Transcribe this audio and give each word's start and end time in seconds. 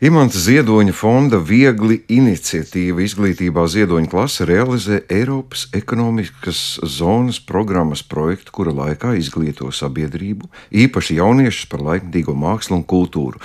Imants 0.00 0.32
Ziedoņa 0.32 0.94
fonda 0.96 1.36
viegli 1.44 1.98
iniciatīva 2.08 3.02
izglītībā 3.04 3.66
Ziedoņa 3.68 4.08
klase 4.08 4.46
realizē 4.48 5.02
Eiropas 5.12 5.66
ekonomikas 5.76 6.78
zonas 6.88 7.36
programmas 7.44 8.00
projektu, 8.00 8.54
kura 8.56 8.72
laikā 8.72 9.12
izglīto 9.20 9.68
sabiedrību, 9.68 10.48
īpaši 10.72 11.18
jauniešus 11.20 11.68
par 11.68 11.84
laikmatīgo 11.84 12.32
mākslu 12.32 12.78
un 12.80 12.86
kultūru 12.88 13.44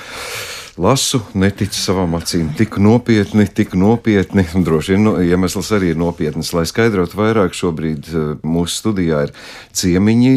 lasu, 0.81 1.21
neticu 1.37 1.77
savām 1.79 2.15
acīm. 2.17 2.49
Tik 2.57 2.77
nopietni, 2.83 3.45
tik 3.47 3.75
nopietni, 3.79 4.45
droši 4.67 4.95
vien 4.95 5.05
no, 5.07 5.13
iemesls 5.23 5.71
arī 5.75 5.93
ir 5.93 5.99
nopietns. 5.99 6.51
Lai 6.55 6.65
skaidrotu 6.69 7.19
vairāk, 7.19 7.55
šobrīd 7.55 8.09
eh, 8.11 8.27
mūsu 8.43 8.81
studijā 8.81 9.23
ir 9.27 9.33
ciemiņi 9.75 10.33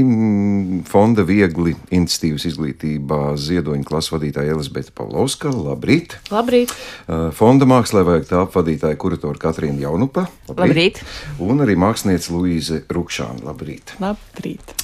fonda 0.89 1.27
viegli 1.29 1.75
iniciatīvas 1.91 2.49
izglītībā 2.53 3.21
ziedoņa 3.41 3.89
klases 3.89 4.15
vadītāja 4.15 4.57
Elizabete 4.57 4.95
Pavlovska. 4.95 5.53
Labrīt! 5.55 6.19
Labrīt! 6.33 6.75
Eh, 6.75 7.29
fonda 7.37 7.69
mākslā 7.69 8.07
vajag 8.07 8.31
tā 8.31 8.43
apvadītāja 8.47 8.99
kuratora 9.01 9.43
Katrīna 9.49 9.89
Jaunupa. 9.89 10.29
Labrīt! 10.51 10.69
Labrīt. 10.69 11.05
Un 11.43 11.67
arī 11.67 11.79
mākslinieca 11.79 12.35
Luīze 12.35 12.85
Rukšāna. 12.93 13.43
Labrīt! 13.51 13.97
Labrīt! 14.03 14.77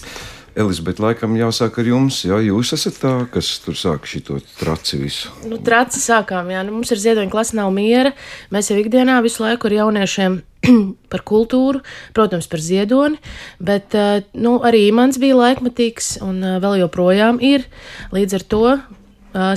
Elizabete, 0.54 1.02
laikam 1.02 1.34
jāsāk 1.34 1.80
ar 1.82 1.88
jums. 1.88 2.20
Jā, 2.22 2.36
jūs 2.46 2.70
esat 2.76 3.00
tā, 3.02 3.12
kas 3.34 3.48
tur 3.64 3.74
sāka 3.74 4.06
šo 4.06 4.38
traci 4.54 5.00
visu. 5.00 5.32
Nu, 5.50 5.58
traci 5.58 5.98
sākām, 5.98 6.52
jā. 6.54 6.60
Nu, 6.62 6.76
mums 6.76 6.92
ir 6.94 7.00
ziedoņa 7.02 7.32
klase, 7.32 7.56
nav 7.58 7.72
miera. 7.74 8.12
Mēs 8.54 8.70
jau 8.70 8.78
ikdienā 8.78 9.18
visu 9.24 9.42
laiku 9.42 9.66
ar 9.66 9.74
jauniešiem 9.80 10.36
par 11.12 11.24
kultūru, 11.26 11.82
protams, 12.14 12.46
par 12.50 12.62
ziedoni, 12.62 13.18
bet 13.58 13.96
eh, 13.98 14.22
nu, 14.38 14.60
arī 14.62 14.86
mans 14.94 15.18
bija 15.18 15.40
laikmatīgs 15.40 16.18
un 16.24 16.38
eh, 16.38 16.60
vēl 16.62 16.84
joprojām 16.84 17.42
ir. 17.42 17.66
Līdz 18.14 18.38
ar 18.38 18.46
to 18.54 18.62
eh, 18.70 18.86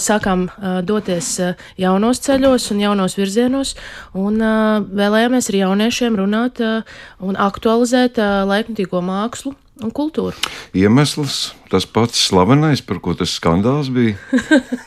sākām 0.02 0.48
doties 0.82 1.30
jaunos 1.78 2.24
ceļos 2.26 2.72
un 2.74 2.82
jaunos 2.88 3.20
virzienos, 3.20 3.76
un 4.18 4.42
vēlējāmies 4.42 5.54
ar 5.54 5.62
jauniešiem 5.62 6.18
runāt 6.18 6.66
un 6.66 7.38
aktualizēt 7.38 8.18
laikmatīgo 8.50 9.06
mākslu 9.06 9.54
un 9.84 9.92
kultūru. 9.94 10.36
Iemesls 10.78 11.52
tas 11.72 11.86
pats 11.90 12.20
slavenais, 12.30 12.82
par 12.86 13.02
ko 13.04 13.14
tas 13.18 13.34
skandāls 13.38 13.92
bija. 13.94 14.16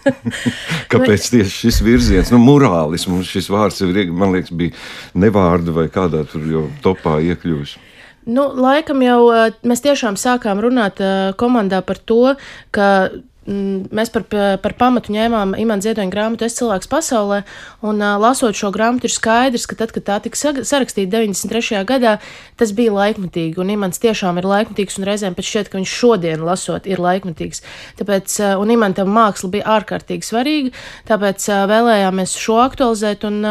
Kāpēc 0.92 1.28
tieši 1.34 1.52
šis 1.66 1.80
virziens, 1.84 2.32
nu, 2.34 2.40
morālisms, 2.42 3.28
šis 3.30 3.50
vārds 3.52 3.82
ir, 3.84 3.94
man 4.16 4.34
liekas, 4.36 4.54
bija 4.56 4.74
nevārdu 5.18 5.76
vai 5.76 5.88
kādā 5.92 6.24
tur 6.28 6.46
jau 6.48 6.66
topā 6.84 7.18
iekļūst. 7.30 7.86
Nu, 8.30 8.50
laikam 8.52 9.00
jau 9.02 9.20
mēs 9.66 9.80
tiešām 9.84 10.18
sākām 10.20 10.60
runāt 10.60 11.00
komandā 11.40 11.80
par 11.86 11.98
to, 12.04 12.34
ka 12.74 12.86
mēs 13.50 14.12
par, 14.14 14.24
par 14.62 14.74
pamatu 14.78 15.12
ņēmām 15.14 15.56
Imants 15.60 15.86
Ziedoņa 15.86 16.12
grāmatu 16.12 16.46
Es 16.46 16.56
cilvēks 16.58 16.88
pasaulē, 16.90 17.42
un 17.86 18.00
lasot 18.22 18.56
šo 18.56 18.70
grāmatu 18.74 19.08
ir 19.08 19.14
skaidrs, 19.14 19.66
ka 19.70 19.76
tad, 19.78 19.92
kad 19.94 20.06
tā 20.06 20.18
tika 20.24 20.38
sarakstīta 20.38 21.18
93. 21.18 21.82
gadā, 21.88 22.16
tas 22.60 22.72
bija 22.76 22.94
laikmatīgi, 22.94 23.58
un 23.60 23.72
Imants 23.74 24.00
tiešām 24.02 24.40
ir 24.40 24.48
laikmatīgs, 24.48 24.98
un 25.00 25.08
reizēm 25.08 25.36
pat 25.38 25.48
šķiet, 25.48 25.70
ka 25.70 25.80
viņš 25.80 25.94
šodien 26.00 26.44
lasot 26.46 26.88
ir 26.90 27.02
laikmatīgs. 27.02 27.64
Tāpēc, 28.00 28.36
un 28.62 28.74
Imantam 28.74 29.10
māksla 29.14 29.52
bija 29.52 29.68
ārkārtīgi 29.78 30.26
svarīga, 30.26 30.74
tāpēc 31.10 31.48
vēlējāmies 31.70 32.36
šo 32.40 32.60
aktualizēt, 32.64 33.26
un 33.28 33.42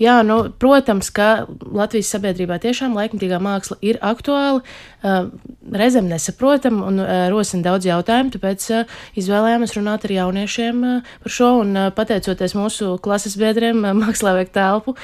jā, 0.00 0.18
nu, 0.26 0.38
protams, 0.62 1.12
ka 1.14 1.46
Latvijas 1.62 2.12
sabiedrībā 2.16 2.58
tiešām 2.62 2.96
laikmatīgā 2.98 3.40
māksla 3.42 3.78
ir 3.84 4.00
aktuāla, 4.02 4.62
reizēm 5.02 6.08
nesaprotama 6.10 6.86
un 6.88 7.00
uh, 7.02 7.12
rosina 7.32 7.66
daudz 7.70 7.88
jautājumu, 7.88 8.32
tāpēc 8.34 8.66
uh, 8.74 8.98
izvēlējāmies 9.18 9.74
runāt 9.78 10.06
ar 10.06 10.14
jauniešiem 10.16 10.84
par 11.24 11.36
šo, 11.36 11.50
un 11.62 11.78
pateicoties 11.96 12.56
mūsu 12.58 12.94
klases 13.02 13.36
biedriem, 13.40 13.82
mākslā 14.02 14.36
veikt 14.38 14.54
telpu, 14.56 14.94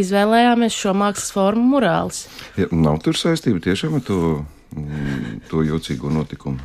izvēlējāmies 0.00 0.76
šo 0.76 0.94
mākslas 0.96 1.32
formu 1.34 1.66
murāls. 1.76 2.24
Ja, 2.58 2.70
nav 2.72 3.00
tur 3.04 3.18
saistība 3.18 3.62
tiešām 3.64 3.98
ar 4.00 4.04
to, 4.06 4.20
mm, 4.74 5.40
to 5.50 5.64
jocīgo 5.66 6.12
notikumu. 6.14 6.60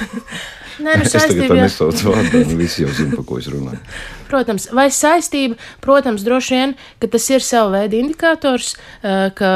Nē, 0.80 0.96
nu, 1.00 1.04
es 1.04 1.12
tagad 1.14 1.52
nesaucu 1.56 2.14
vārdu, 2.14 2.42
visi 2.58 2.84
jau 2.84 2.92
zina, 2.96 3.18
par 3.18 3.26
ko 3.28 3.38
es 3.40 3.48
runāju. 3.52 3.80
Protams, 4.30 4.68
vai 4.76 4.86
saistība, 4.94 5.56
protams, 5.82 6.22
droši 6.22 6.54
vien, 6.54 6.74
ka 7.02 7.08
tas 7.10 7.24
ir 7.32 7.42
sava 7.42 7.72
veida 7.80 7.98
indikators, 7.98 8.76
ka 9.02 9.50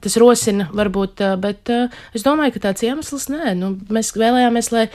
tas 0.00 0.16
rosina 0.20 0.70
varbūt, 0.72 1.20
bet 1.42 1.68
es 2.16 2.24
domāju, 2.24 2.54
ka 2.56 2.64
tāds 2.70 2.86
iemesls 2.86 3.28
nē. 3.28 3.52
Nu, 3.60 3.74
mēs 3.92 4.14
vēlējāmies, 4.16 4.72
lai 4.72 4.86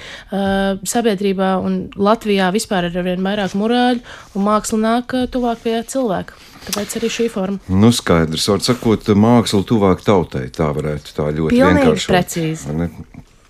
sabiedrībā 0.82 1.52
un 1.62 1.80
Latvijā 1.94 2.50
vispār 2.56 2.90
ir 2.90 2.98
arvien 3.04 3.22
vairāk 3.22 3.54
murāļu 3.60 4.02
un 4.34 4.48
māksla 4.50 4.82
nāk 4.88 5.20
tuvāk 5.30 5.62
pie 5.62 5.78
cilvēka. 5.86 6.50
Tāpēc 6.70 6.98
arī 7.00 7.10
šī 7.14 7.30
forma. 7.32 7.62
Nu, 7.72 7.90
skaidrs, 7.96 8.50
var 8.52 8.62
sakot, 8.66 9.08
māksla 9.18 9.62
tuvāk 9.68 10.04
tautai. 10.06 10.48
Tā 10.54 10.68
varētu 10.76 11.16
tā 11.16 11.30
ļoti 11.32 11.56
Pilnīgi 11.56 11.86
vienkārši. 11.86 12.10
Precīzi. 12.12 12.90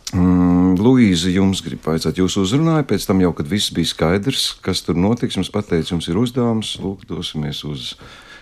Mm, 0.09 0.77
Luīza, 0.81 1.29
jums 1.29 1.61
grib 1.61 1.83
vaicāt, 1.85 2.17
jūs 2.17 2.39
uzrunājāt 2.41 2.87
pēc 2.89 3.05
tam 3.05 3.19
jau, 3.21 3.29
kad 3.37 3.49
viss 3.49 3.73
bija 3.75 3.91
skaidrs, 3.91 4.51
kas 4.65 4.81
tur 4.85 4.97
notiks. 4.97 5.37
Jums 5.37 5.51
pateica, 5.53 5.91
jums 5.93 6.07
ir 6.09 6.17
uzdevums, 6.17 6.75
lūk, 6.81 7.05
dosimies 7.09 7.61
uz 7.67 7.91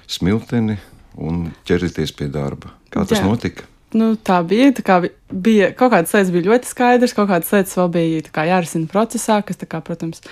smilteni 0.08 0.78
un 1.20 1.50
ķerieties 1.68 2.14
pie 2.16 2.30
darba. 2.32 2.72
Kā 2.94 3.04
tas 3.08 3.20
Jā. 3.20 3.26
notika? 3.28 3.68
Nu, 3.98 4.14
tā 4.16 4.40
bija. 4.48 4.70
Tā 4.78 4.86
kā 4.86 5.00
bija 5.32 5.72
kaut 5.76 5.92
kādas 5.96 6.16
lietas 6.16 6.32
bija 6.36 6.48
ļoti 6.52 6.72
skaidras, 6.72 7.16
kaut 7.18 7.30
kādas 7.34 7.52
lietas 7.56 7.76
vēl 7.80 7.92
bija 7.96 8.48
jārisina 8.52 8.88
procesā, 8.92 9.42
kas, 9.48 9.60
kā, 9.68 9.84
protams, 9.84 10.24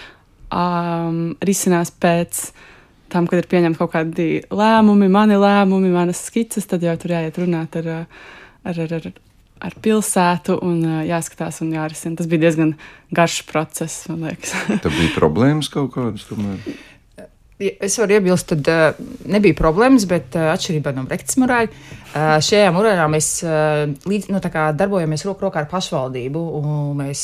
um, 0.51 1.35
risinās 1.43 1.91
pēc 1.91 2.47
tam, 3.11 3.27
kad 3.27 3.41
ir 3.41 3.51
pieņemti 3.51 3.79
kaut 3.79 3.93
kādi 3.93 4.29
lēmumi, 4.51 5.11
mani 5.11 5.39
lēmumi, 5.39 5.91
manas 5.93 6.23
skices, 6.29 6.67
tad 6.67 6.83
jau 6.83 6.95
tur 6.99 7.15
jāiet 7.15 7.43
runāt 7.43 7.75
ar, 7.79 7.91
ar, 8.63 8.81
ar, 8.87 8.97
ar 8.99 9.24
ar 9.63 9.75
pilsētu 9.81 10.57
un 10.65 10.81
jāskatās 11.07 11.61
un 11.63 11.71
jārisina. 11.75 12.19
Tas 12.19 12.27
bija 12.31 12.47
diezgan 12.47 12.75
garš 13.15 13.41
process, 13.49 14.09
man 14.11 14.27
liekas. 14.29 14.55
Tad 14.83 14.91
bija 14.91 15.13
problēmas 15.15 15.71
kaut 15.73 15.93
kādas 15.95 16.27
tomēr. 16.29 16.59
Es 17.55 17.93
varu 17.95 18.17
iebilst, 18.17 18.51
tad 18.51 18.97
nebija 19.31 19.55
problēmas, 19.55 20.03
bet 20.11 20.33
atšķirībā 20.35 20.91
no 20.91 21.05
Brektas 21.07 21.37
murāļa, 21.39 21.69
šajā 22.43 22.73
murāļā 22.75 23.05
mēs 23.13 23.29
līdz, 24.11 24.27
nu, 24.33 24.41
darbojamies 24.75 25.23
roku 25.23 25.45
rokā 25.45 25.61
ar 25.61 25.69
pašvaldību. 25.71 26.41
Mēs 26.99 27.21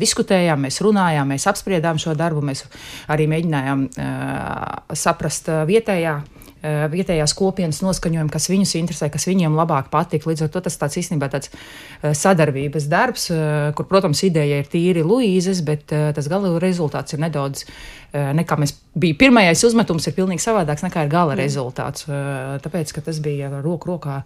diskutējām, 0.00 0.64
mēs 0.64 0.80
runājām, 0.80 1.28
mēs 1.34 1.44
apspriedām 1.52 2.00
šo 2.00 2.16
darbu, 2.16 2.40
mēs 2.48 2.64
arī 3.12 3.28
mēģinājām 3.34 3.84
saprast 5.04 5.52
vietējā 5.68 6.16
vietējās 6.64 7.34
kopienas 7.36 7.82
noskaņojumu, 7.84 8.32
kas 8.32 8.48
viņus 8.48 8.74
interesē, 8.80 9.10
kas 9.12 9.28
viņiem 9.28 9.56
labāk 9.58 9.90
patīk. 9.92 10.24
Līdz 10.28 10.46
ar 10.46 10.52
to 10.54 10.62
tas 10.64 10.78
tāds 10.80 10.96
īstenībā 11.00 11.28
tāds 11.32 11.50
eh, 11.52 12.14
sadarbības 12.16 12.88
darbs, 12.92 13.28
eh, 13.34 13.72
kur, 13.76 13.88
protams, 13.90 14.22
ideja 14.24 14.62
ir 14.62 14.70
tīri 14.72 15.04
Luīzes, 15.04 15.60
bet 15.66 15.92
tas 15.92 16.30
gala 16.30 16.54
rezultāts 16.62 17.14
ir 17.14 17.22
nedaudz 17.24 17.66
nekā 18.14 18.54
mēs 18.60 18.76
bija 18.94 19.16
pirmais 19.18 19.62
uzmetums, 19.66 20.04
ir 20.06 20.14
pilnīgi 20.14 20.44
savādāks 20.44 20.84
nekā 20.86 21.02
gala 21.10 21.34
rezultāts. 21.34 22.06
Tāpēc, 22.62 22.92
ka 22.94 23.02
tas 23.08 23.18
bija 23.18 23.50
roku 23.58 23.90
rokā 23.90 24.20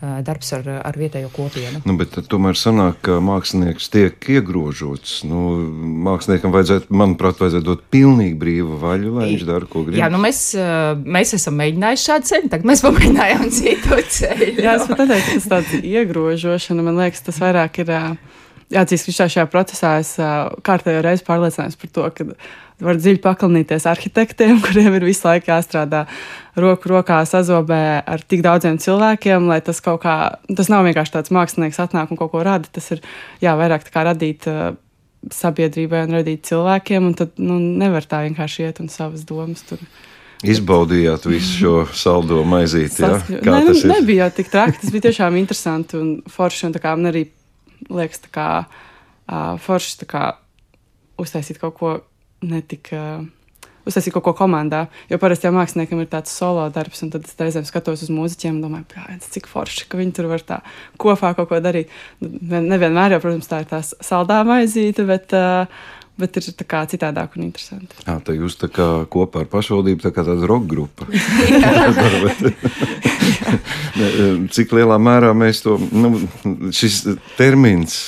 darbs 0.00 0.52
ar, 0.56 0.64
ar 0.80 0.96
vietējo 0.96 1.28
kopienu. 1.34 1.82
Nu, 1.84 1.94
bet 2.00 2.16
tomēr 2.32 2.56
sanāk, 2.56 3.02
ka 3.04 3.18
mākslinieks 3.24 3.90
tiek 3.92 4.28
iegrožots. 4.32 5.20
Nu, 5.28 5.58
māksliniekam 6.06 6.54
vajadzētu, 6.54 6.88
manuprāt, 7.02 7.40
vajadzētu 7.42 7.66
dot 7.66 7.84
pilnīgi 7.92 8.38
brīvu 8.40 8.80
vaļu, 8.80 9.12
lai 9.18 9.30
viņš 9.34 9.46
dara, 9.48 9.68
ko 9.68 9.84
grib. 9.84 10.00
Jā, 10.00 10.08
nu 10.12 10.22
mēs, 10.22 10.42
mēs 11.04 11.34
esam 11.36 11.58
mēģinājuši 11.60 12.06
šādu 12.08 12.30
ceļu, 12.32 12.52
tagad 12.54 12.70
mēs 12.72 12.84
pamēģinājām 12.86 13.46
citu 13.60 14.02
ceļu. 14.16 14.52
Jā, 14.56 14.76
es 14.78 14.88
pat 14.88 15.04
ka 15.04 15.20
tas 15.20 15.50
tāds 15.52 15.76
iegrožošana, 15.80 16.86
man 16.86 17.00
liekas, 17.04 17.26
tas 17.28 17.40
vairāk 17.42 17.82
ir. 17.84 17.96
Jāatzīst, 18.70 19.08
ka 19.10 19.26
šajā 19.26 19.46
procesā 19.50 19.96
es 19.98 20.12
kārtējo 20.66 21.00
reizi 21.02 21.24
pārliecinājos 21.26 21.78
par 21.80 21.90
to, 21.96 22.04
ka 22.14 22.26
var 22.84 22.98
dziļi 23.00 23.20
paklanīties 23.24 23.86
arhitektiem, 23.90 24.60
kuriem 24.64 24.96
ir 24.98 25.06
visu 25.08 25.26
laiku 25.28 25.52
jāstrādā 25.52 26.04
roku 26.60 26.92
rokā 26.92 27.20
sazobē 27.28 27.82
ar 28.06 28.22
tik 28.26 28.44
daudziem 28.46 28.78
cilvēkiem, 28.82 29.48
lai 29.50 29.60
tas 29.64 29.82
kaut 29.84 30.02
kā, 30.04 30.16
tas 30.48 30.70
nav 30.72 30.86
vienkārši 30.88 31.16
tāds 31.18 31.34
mākslinieks 31.34 31.82
atnāk 31.82 32.12
un 32.12 32.20
kaut 32.20 32.32
ko 32.34 32.44
rada, 32.46 32.70
tas 32.72 32.92
ir, 32.94 33.02
jā, 33.42 33.56
vairāk 33.58 33.86
tā 33.86 33.94
kā 33.94 34.06
radīt 34.10 34.48
sabiedrībai 35.34 36.06
un 36.06 36.16
radīt 36.20 36.46
cilvēkiem, 36.48 37.10
un 37.10 37.18
tad, 37.18 37.34
nu, 37.42 37.58
nevar 37.58 38.06
tā 38.08 38.22
vienkārši 38.24 38.64
iet 38.68 38.80
un 38.80 38.88
savas 38.92 39.26
domas 39.28 39.66
tur. 39.68 39.82
Izbaudījāt 40.40 41.26
visu 41.28 41.50
šo 41.58 41.72
saldo 41.92 42.40
maizīti. 42.48 43.02
Ja? 43.04 43.18
Kā 43.20 43.58
ne, 43.58 43.66
tas 43.66 43.82
ir? 43.82 43.90
nebija 43.92 44.30
tik 44.32 44.48
traki. 44.48 44.78
Tas 44.80 44.94
bija 44.94 45.10
tiešām 45.10 45.36
interesanti 45.36 45.98
un 45.98 46.14
forši. 46.32 46.70
Un 46.70 46.78
kā, 46.80 46.94
man 46.96 47.10
arī 47.10 47.26
liekas, 47.88 48.22
kā, 48.32 48.48
uh, 48.66 49.58
forši 49.62 50.08
kā, 50.10 50.24
uztaisīt 51.20 51.60
kaut 51.60 51.78
ko 51.78 51.98
netika. 52.46 53.22
Uztaisīt 53.88 54.12
kaut 54.12 54.26
ko 54.26 54.32
komandā, 54.36 54.82
jo 55.08 55.16
parasti 55.18 55.46
jau 55.48 55.54
māksliniekam 55.56 56.02
ir 56.02 56.08
tāds 56.12 56.34
solo 56.36 56.66
darbs, 56.70 57.00
un 57.00 57.08
tad 57.14 57.24
es 57.24 57.38
reizēm 57.40 57.64
skatos 57.64 58.02
uz 58.04 58.10
mūziķiem 58.12 58.58
un 58.58 58.66
domāju, 58.66 59.16
cik 59.24 59.48
forši, 59.48 59.86
ka 59.88 59.98
viņi 59.98 60.12
tur 60.18 60.28
var 60.30 60.44
tā 60.44 60.58
kopā 61.00 61.32
kaut 61.38 61.48
ko 61.48 61.62
darīt. 61.64 61.88
Nevienmēr 62.20 63.16
jau, 63.16 63.22
protams, 63.24 63.48
tā 63.48 63.62
ir 63.64 63.70
tā 63.72 63.80
saldā 63.80 64.42
maizīte, 64.46 65.08
bet, 65.08 65.32
bet 66.20 66.38
ir 66.38 66.52
tā 66.60 66.68
kā 66.68 66.84
citādāk 66.92 67.40
un 67.40 67.48
interesanti. 67.48 68.04
Jā, 68.04 68.20
tā 68.20 68.36
jūs 68.36 68.60
tā 68.60 68.68
kā 68.68 68.90
kopā 69.10 69.46
ar 69.46 69.50
pašvaldību 69.56 70.04
tā 70.04 70.12
kā 70.12 70.28
tāda 70.28 70.52
roka 70.52 70.68
grupa. 70.76 71.08
Cik 74.54 74.74
lielā 74.76 74.96
mērā 75.02 75.30
mēs 75.36 75.62
to, 75.64 75.76
nu, 75.92 76.14
šis 76.74 77.02
termins 77.38 78.02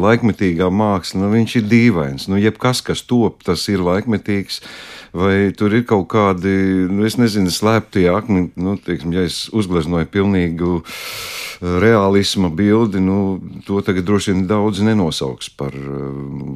laikmetīgā 0.00 0.68
māksla, 0.72 1.22
nu, 1.24 1.32
viņš 1.34 1.56
ir 1.60 1.70
dīvains. 1.70 2.28
Nu, 2.32 2.40
jebkas, 2.40 2.82
kas 2.86 3.04
top, 3.06 3.42
tas 3.46 3.66
ir 3.72 3.84
laikmetīgs. 3.84 4.62
Vai 5.16 5.52
tur 5.56 5.72
ir 5.72 5.86
kaut 5.88 6.10
kādi, 6.12 6.50
nu, 6.92 7.06
es 7.08 7.16
nezinu, 7.16 7.48
slēpti 7.52 8.04
akmeņi, 8.12 8.50
nu, 8.60 8.74
teiksim, 8.84 9.14
ja 9.16 9.24
es 9.24 9.46
uzgleznoju 9.54 10.10
pilnīgu 10.12 10.80
realisma 11.60 12.50
bildi, 12.52 13.00
nu, 13.00 13.38
to 13.64 13.80
tagad 13.86 14.04
droši 14.04 14.34
vien 14.34 14.44
daudz 14.50 14.82
nenosauks 14.84 15.48
par 15.56 15.72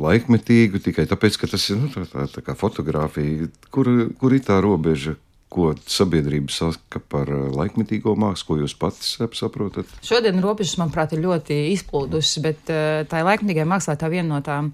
laikmetīgu, 0.00 0.82
tikai 0.84 1.06
tāpēc, 1.08 1.40
ka 1.40 1.48
tas 1.54 1.64
ir 1.72 1.80
nu, 1.80 1.88
tā, 1.94 2.04
tā, 2.10 2.26
tā 2.34 2.44
kā 2.44 2.56
fotografija. 2.58 3.48
Kur, 3.72 3.88
kur 4.20 4.36
ir 4.36 4.44
tā 4.44 4.60
robeža? 4.60 5.16
Ko 5.50 5.72
sabiedrība 5.90 6.52
saka 6.54 7.00
par 7.10 7.30
laikmetīgo 7.30 8.14
mākslu, 8.14 8.46
ko 8.46 8.58
jūs 8.60 8.76
pats 8.78 9.16
saprotat? 9.34 9.90
Šodien 10.06 10.38
robežas, 10.44 10.76
manuprāt, 10.78 11.16
ir 11.16 11.24
ļoti 11.24 11.56
izplūdušas, 11.72 12.36
bet 12.44 12.70
tā 13.10 13.24
laikmetīgā 13.26 13.66
mākslā 13.66 13.96
tā 13.98 14.12
viena 14.12 14.36
no 14.36 14.38
tām 14.46 14.70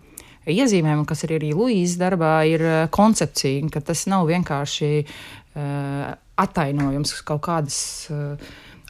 iezīmēm, 0.47 1.07
kas 1.09 1.25
ir 1.27 1.37
arī 1.39 1.55
Luīzes 1.57 1.97
darbā, 2.01 2.35
ir 2.49 2.63
koncepcija, 2.95 3.67
ka 3.73 3.83
tas 3.89 4.05
nav 4.11 4.29
vienkārši 4.29 4.91
uh, 5.03 6.13
attainojums 6.45 7.17
kaut 7.27 7.45
kādas. 7.49 7.81
Uh, 8.13 8.37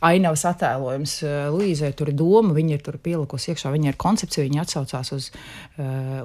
ainavas 0.04 0.44
attēlojums. 0.48 1.14
Luīzai 1.54 1.92
tur 1.96 2.10
ir 2.12 2.16
doma, 2.18 2.52
viņa 2.56 2.76
ir 2.76 2.82
tur 2.84 2.98
pielikusi 3.00 3.52
iekšā, 3.52 3.72
viņa 3.72 3.92
ir 3.92 3.98
koncepcija, 4.00 4.44
viņa 4.44 4.64
atsaucās 4.66 5.12
uz, 5.16 5.30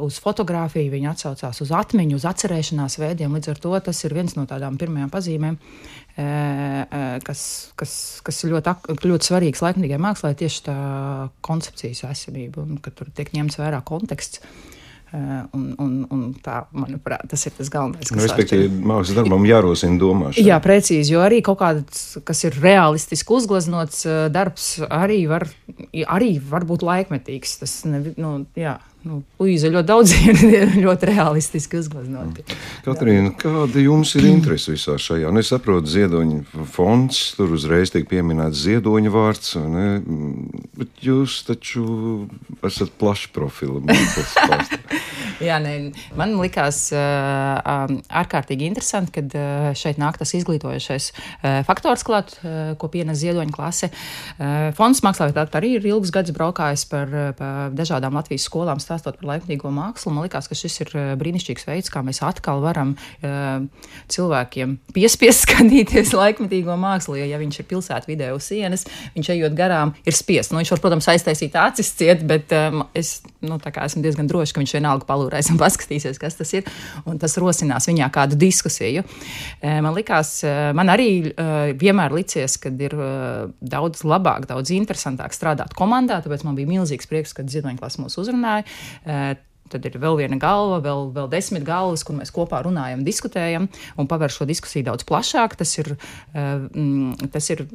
uz 0.07 0.19
fotografiju, 0.23 0.91
viņa 0.91 1.13
atsaucās 1.13 1.61
uz 1.63 1.71
atmiņu, 1.79 2.19
uz 2.19 2.27
atcerēšanās 2.27 2.99
veidiem. 3.01 3.37
Līdz 3.37 3.53
ar 3.53 3.61
to 3.63 3.73
tas 3.87 4.03
ir 4.07 4.15
viens 4.17 4.35
no 4.35 4.43
tādām 4.49 4.79
pirmajām 4.81 5.13
pazīmēm, 5.13 5.59
kas, 7.27 7.45
kas, 7.79 7.95
kas 8.27 8.43
ir 8.43 8.57
ļoti, 8.57 8.75
ļoti 9.07 9.31
svarīgs 9.31 9.63
laikmatīgai 9.63 10.01
mākslā, 10.03 10.33
tieši 10.35 10.67
tā 10.67 10.77
koncepcijas 11.45 12.03
esamība 12.11 12.65
un 12.65 12.81
ka 12.83 12.91
tur 12.95 13.13
tiek 13.15 13.31
ņemts 13.37 13.61
vērā 13.61 13.79
konteksts. 13.87 14.43
Uh, 15.11 15.41
un, 15.51 15.63
un, 15.83 15.95
un 16.07 16.19
tā, 16.39 16.61
manuprāt, 16.71 17.25
tas 17.27 17.41
ir 17.43 17.51
tas 17.57 17.67
galvenais. 17.67 18.07
Nu, 18.15 18.21
respektīvi, 18.23 18.69
mākslas 18.71 19.17
darbam 19.17 19.43
jārosina 19.43 19.99
domāšana. 19.99 20.45
Jā, 20.47 20.59
precīzi, 20.63 21.11
jo 21.11 21.19
arī 21.19 21.41
kaut 21.43 21.59
kāds, 21.59 22.05
kas 22.23 22.45
ir 22.47 22.55
realistiski 22.63 23.35
uzgleznots 23.35 24.05
darbs, 24.31 24.69
arī 24.87 25.25
var, 25.27 25.49
arī 26.15 26.37
var 26.39 26.63
būt 26.69 26.87
laikmetīgs. 26.87 27.57
Tas, 27.59 27.73
ne, 27.91 27.99
nu, 28.15 28.31
jā. 28.55 28.77
Nu, 29.01 29.23
Līza 29.41 29.71
ļoti 29.73 29.87
daudz 29.89 30.11
ir 30.29 30.75
ļoti 30.77 31.09
realistiski 31.09 31.79
uzgleznoti. 31.81 32.45
Katrīna, 32.85 33.31
kāda 33.39 33.81
jums 33.81 34.13
ir 34.19 34.27
interese 34.29 34.75
visā 34.75 34.97
šajā? 35.01 35.31
Nu, 35.33 35.41
es 35.41 35.49
saprotu, 35.49 35.89
ziedoņa 35.89 36.65
fonds, 36.69 37.21
tur 37.37 37.55
uzreiz 37.57 37.93
tiek 37.93 38.05
pieminēts 38.09 38.61
ziedoņa 38.67 39.13
vārds, 39.13 39.55
ne? 39.73 39.87
bet 40.77 41.01
jūs 41.01 41.39
taču 41.49 41.85
esat 42.67 42.93
plaši 43.01 43.33
profila. 43.33 43.81
Jā, 45.41 45.57
ne, 45.63 45.91
man 46.17 46.35
likās 46.39 46.83
uh, 46.93 47.97
ārkārtīgi 48.21 48.67
interesanti, 48.69 49.15
kad 49.19 49.35
uh, 49.37 49.69
šeit 49.77 49.99
nāk 50.01 50.19
tas 50.21 50.33
izglītojošais 50.37 51.09
uh, 51.11 51.61
faktors 51.67 52.05
klāt, 52.07 52.33
uh, 52.41 52.73
ko 52.79 52.89
pienes 52.93 53.21
ziedoņa 53.21 53.55
klase. 53.55 53.91
Uh, 54.37 54.69
fonds 54.77 55.01
mākslā 55.05 55.31
arī 55.31 55.75
ir 55.77 55.87
ilgs 55.91 56.13
gads 56.13 56.33
braukājis 56.35 56.85
par, 56.91 57.11
par 57.37 57.73
dažādām 57.75 58.15
Latvijas 58.17 58.45
skolām 58.47 58.81
stāstot 58.83 59.19
par 59.19 59.33
laikmatīgo 59.33 59.71
mākslu, 59.73 60.13
man 60.13 60.27
liekas, 60.27 60.49
ka 60.51 60.57
šis 60.57 60.81
ir 60.85 60.93
brīnišķīgs 61.19 61.67
veids, 61.67 61.91
kā 61.91 62.03
mēs 62.05 62.21
atkal 62.25 62.61
varam 62.63 62.95
uh, 62.95 63.65
cilvēkiem 64.11 64.77
piespiest 64.95 65.43
skatīties 65.47 66.13
laikmatīgo 66.17 66.77
mākslu. 66.79 67.17
Jo, 67.21 67.27
ja 67.33 67.41
viņš 67.41 67.61
ir 67.61 67.69
pilsētvidē 67.71 68.31
uz 68.35 68.47
sienas, 68.51 68.85
viņš 69.15 69.33
ejot 69.35 69.57
garām, 69.57 69.95
ir 70.05 70.17
spiests. 70.17 70.53
Nu, 70.53 70.61
viņš 70.61 70.75
var, 70.75 70.83
protams, 70.85 71.09
aiztaisīt 71.11 71.57
acis 71.59 71.93
ciet, 71.97 72.25
bet 72.27 72.53
um, 72.55 72.85
es 72.97 73.19
nu, 73.43 73.57
esmu 73.57 74.03
diezgan 74.05 74.29
drošs, 74.29 74.53
ka 74.53 74.61
viņš 74.63 74.75
vienalga 74.77 75.07
palūrēs 75.31 75.51
un 75.51 75.59
paskatīsies, 75.61 76.19
kas 76.21 76.37
tas 76.39 76.51
ir. 76.53 76.67
Tas 77.21 77.37
rosinās 77.41 77.87
viņā 77.89 78.09
kādu 78.13 78.37
diskusiju. 78.39 79.03
Man 79.61 79.93
likās, 79.95 80.41
man 80.77 80.91
arī 80.91 81.31
vienmēr 81.79 82.15
licies, 82.15 82.57
ka 82.61 82.71
ir 82.71 82.95
daudz 83.61 84.03
labāk, 84.07 84.47
daudz 84.49 84.73
interesantāk 84.75 85.35
strādāt 85.35 85.75
komandā. 85.77 86.21
Tāpēc 86.23 86.45
man 86.47 86.57
bija 86.59 86.69
milzīgs 86.69 87.09
prieks, 87.09 87.35
kad 87.37 87.51
Ziedoņklasa 87.51 88.03
mūs 88.03 88.19
uzrunāja. 88.21 88.67
Eh, 89.71 89.77
tad 89.77 89.85
ir 89.87 89.99
vēl 90.01 90.17
viena 90.19 90.37
galva, 90.39 90.79
vēl, 90.83 91.11
vēl 91.15 91.29
desmit 91.31 91.63
galvas, 91.67 92.03
kur 92.03 92.15
mēs 92.17 92.31
kopā 92.33 92.61
runājam, 92.65 93.03
diskutējam 93.05 93.67
un 93.97 94.07
paver 94.07 94.31
šo 94.31 94.45
diskusiju 94.45 94.85
daudz 94.89 95.05
plašāk. 95.07 95.55
Tas 95.55 95.77
ir, 95.77 95.95
eh, 96.33 96.67
mm, 96.75 97.31
tas 97.31 97.49
ir 97.49 97.67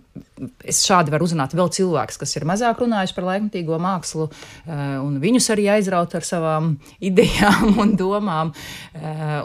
es 0.65 0.85
šādi 0.85 1.11
varu 1.11 1.25
uzrunāt 1.25 1.55
vēl 1.55 1.71
cilvēkus, 1.71 2.19
kas 2.19 2.37
ir 2.37 2.45
mazāk 2.45 2.79
runājuši 2.79 3.15
par 3.15 3.25
laikmatīgo 3.25 3.79
mākslu, 3.81 4.31
eh, 4.67 4.99
un 4.99 5.21
viņus 5.21 5.51
arī 5.55 5.69
aizraut 5.77 6.15
ar 6.15 6.23
savām 6.23 6.79
idejām 7.01 7.79
un 7.79 7.97
domām, 7.97 8.53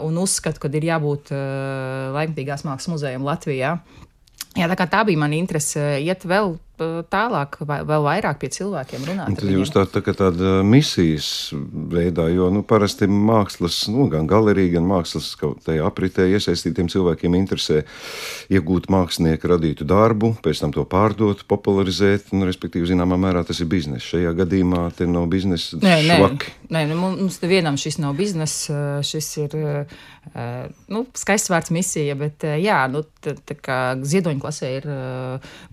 un 0.02 0.16
uzskatu, 0.16 0.58
ka 0.60 0.68
ir 0.68 0.82
jābūt 0.82 1.30
laikmatīgās 1.32 2.64
mākslas 2.64 2.88
muzejam 2.88 3.22
Latvijā. 3.22 3.78
Jā, 4.56 4.68
tā, 4.68 4.86
tā 4.86 5.04
bija 5.06 5.18
mana 5.18 5.38
interese 5.38 5.80
iet 6.02 6.26
vēl 6.28 6.58
tālāk, 7.12 7.58
vēl 7.66 8.06
vairāk 8.06 8.40
pie 8.42 8.50
cilvēkiem 8.54 9.06
runāt. 9.08 9.36
Tad 9.38 9.52
jūs 9.52 9.72
tā, 9.74 9.84
tā 9.90 10.02
kā 10.04 10.14
tāda 10.16 10.60
misijas 10.66 11.52
veidā, 11.52 12.28
jo 12.32 12.50
nu, 12.54 12.64
parasti 12.66 13.08
mākslas, 13.10 13.84
nu, 13.92 14.08
gan 14.12 14.28
galerija, 14.30 14.76
gan 14.76 14.88
mākslas 14.88 15.32
tajā 15.66 15.86
apritē 15.88 16.26
iesaistītiem 16.32 16.90
cilvēkiem 16.92 17.36
interesē 17.38 17.82
iegūt 18.52 18.88
mākslinieku 18.92 19.50
radītu 19.52 19.86
darbu, 19.88 20.34
pēc 20.44 20.64
tam 20.64 20.74
to 20.74 20.84
pārdot, 20.88 21.44
popularizēt, 21.50 22.32
un, 22.34 22.46
respektīvi, 22.48 22.90
zināmā 22.92 23.18
mērā 23.20 23.44
tas 23.46 23.60
ir 23.62 23.70
bizness. 23.70 24.08
Šajā 24.12 24.34
gadījumā 24.42 24.86
te 24.96 25.08
nav 25.10 25.28
biznesa 25.32 25.80
nē, 25.82 25.96
švaki. 26.08 26.52
Nē, 26.72 26.84
nē, 26.90 26.98
mums 26.98 27.40
nevienam 27.42 27.78
šis 27.80 27.98
nav 28.02 28.16
biznesa, 28.18 29.00
šis 29.06 29.30
ir, 29.44 29.56
nu, 30.92 31.04
skaists 31.18 31.52
vārds 31.52 31.72
misija, 31.74 32.16
bet 32.18 32.46
jā, 32.62 32.78
nu, 32.92 33.04
tā, 33.24 33.34
tā 33.48 33.56
kā 33.58 33.78
ziedoņklasē 34.00 34.72
ir 34.78 34.88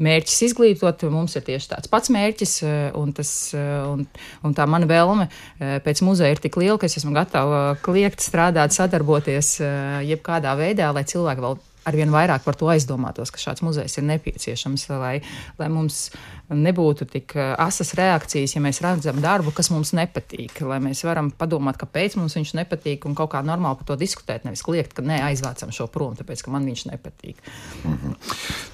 mērķis 0.04 0.42
izglītot, 0.50 0.99
saprotu, 1.00 1.12
mums 1.14 1.36
ir 1.36 1.44
tieši 1.44 1.70
tāds 1.72 1.90
pats 1.90 2.10
mērķis, 2.10 2.64
eh, 2.64 2.92
un, 2.96 3.14
tas, 3.14 3.54
eh, 3.54 3.88
un, 3.88 4.06
un 4.44 4.54
tā 4.54 4.68
mana 4.68 4.86
vēlme 4.86 5.30
eh, 5.60 5.80
pēc 5.80 6.04
muzeja 6.04 6.32
ir 6.32 6.40
tik 6.40 6.58
liela, 6.58 6.78
ka 6.78 6.88
es 6.88 6.98
esmu 6.98 7.14
gatava 7.14 7.78
kliegt, 7.82 8.20
strādāt, 8.20 8.72
sadarboties 8.72 9.60
jebkādā 10.04 10.56
veidā, 10.58 10.92
lai 10.94 11.04
cilvēki 11.04 11.42
vēl 11.42 11.58
arvien 11.86 12.12
vairāk 12.12 12.44
par 12.44 12.56
to 12.56 12.68
aizdomātos, 12.70 13.32
ka 13.32 13.40
šāds 13.40 13.64
muzejs 13.64 13.98
ir 13.98 14.06
nepieciešams, 14.10 14.90
lai, 15.00 15.22
lai 15.58 15.70
mums 15.70 16.10
nebūtu 16.50 17.06
tik 17.10 17.36
eh, 17.38 17.52
asas 17.62 17.94
reakcijas, 17.98 18.56
ja 18.56 18.62
mēs 18.64 18.82
redzam 18.84 19.20
darbu, 19.22 19.54
kas 19.56 19.70
mums 19.74 19.92
nepatīk. 19.98 20.62
Lai 20.66 20.80
mēs 20.84 21.04
varam 21.06 21.30
padomāt, 21.36 21.78
kāpēc 21.82 22.18
mums 22.20 22.36
viņš 22.38 22.56
nepatīk 22.58 23.06
un 23.06 23.16
kaut 23.18 23.32
kā 23.34 23.44
normāli 23.46 23.80
par 23.80 23.92
to 23.92 24.00
diskutēt. 24.02 24.46
Nevis 24.48 24.64
kliegt, 24.66 24.96
ka 24.98 25.06
nē, 25.06 25.22
aizvācam 25.30 25.74
šo 25.76 25.90
prom, 25.94 26.16
tāpēc 26.18 26.44
ka 26.46 26.54
man 26.54 26.66
viņš 26.70 26.86
nepatīk. 26.90 27.38
Mm 27.84 27.98
-hmm. 27.98 28.16